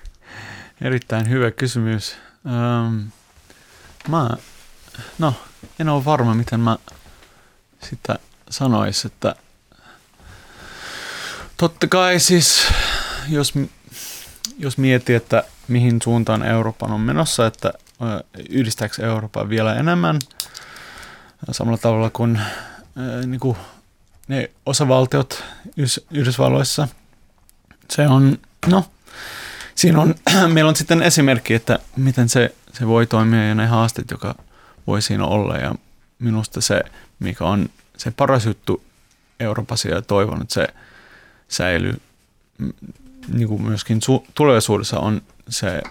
[0.81, 2.17] Erittäin hyvä kysymys.
[2.45, 3.11] Um,
[4.09, 4.31] mä,
[5.19, 5.35] no,
[5.79, 6.77] en ole varma, miten mä
[7.83, 8.19] sitä
[8.51, 9.35] sanoisi, että
[11.57, 12.67] totta kai siis,
[13.29, 13.55] jos,
[14.59, 17.73] jos miettii, että mihin suuntaan Euroopan on menossa, että
[18.49, 20.19] yhdistääkö Euroopan vielä enemmän
[21.51, 22.41] samalla tavalla kuin,
[23.27, 23.57] niin kuin
[24.29, 25.45] ne osavaltiot
[26.11, 26.89] Yhdysvalloissa.
[27.91, 28.85] Se on, no,
[29.75, 30.15] siinä on,
[30.53, 34.35] meillä on sitten esimerkki, että miten se, se voi toimia ja ne haasteet, joka
[34.87, 35.75] voi siinä olla ja
[36.19, 36.83] minusta se,
[37.19, 38.85] mikä on se paras juttu
[39.41, 40.67] Euroopassa ja toivon, että se
[41.49, 42.01] säilyy
[43.29, 45.83] niin kuin myöskin su- tulevaisuudessa on se,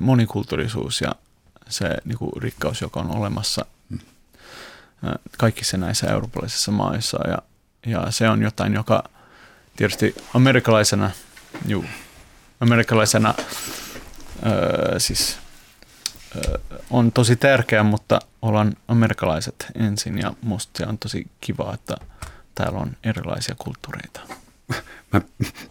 [0.00, 1.14] monikulttuurisuus ja
[1.68, 3.66] se niin kuin rikkaus, joka on olemassa
[5.38, 7.28] kaikissa näissä eurooppalaisissa maissa.
[7.28, 7.38] Ja,
[7.86, 9.04] ja se on jotain, joka
[9.76, 11.10] tietysti amerikkalaisena,
[11.66, 11.84] juu,
[12.60, 13.34] amerikkalaisena
[14.46, 15.38] öö, siis,
[16.36, 16.58] öö,
[16.94, 21.96] on tosi tärkeä, mutta ollaan amerikkalaiset ensin ja musta se on tosi kiva, että
[22.54, 24.20] täällä on erilaisia kulttuureita.
[25.12, 25.20] Mä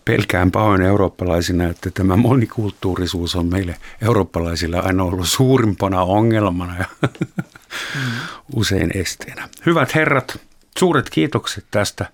[0.06, 7.10] pelkään pahoin eurooppalaisina, että tämä monikulttuurisuus on meille eurooppalaisilla aina ollut suurimpana ongelmana ja
[8.56, 9.50] usein esteenä.
[9.66, 10.40] Hyvät herrat,
[10.80, 12.06] suuret kiitokset tästä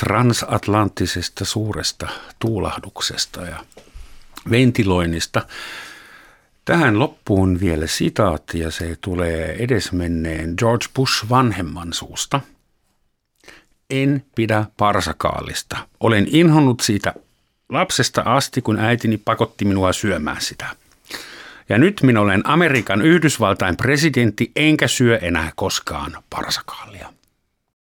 [0.00, 3.64] transatlanttisesta suuresta tuulahduksesta ja
[4.50, 5.46] ventiloinnista.
[6.64, 12.40] Tähän loppuun vielä sitaatti ja se tulee edesmenneen George Bush vanhemman suusta–
[13.90, 15.76] en pidä parsakaalista.
[16.00, 17.14] Olen inhonnut siitä
[17.68, 20.66] lapsesta asti, kun äitini pakotti minua syömään sitä.
[21.68, 27.13] Ja nyt minä olen Amerikan Yhdysvaltain presidentti, enkä syö enää koskaan parsakaalia.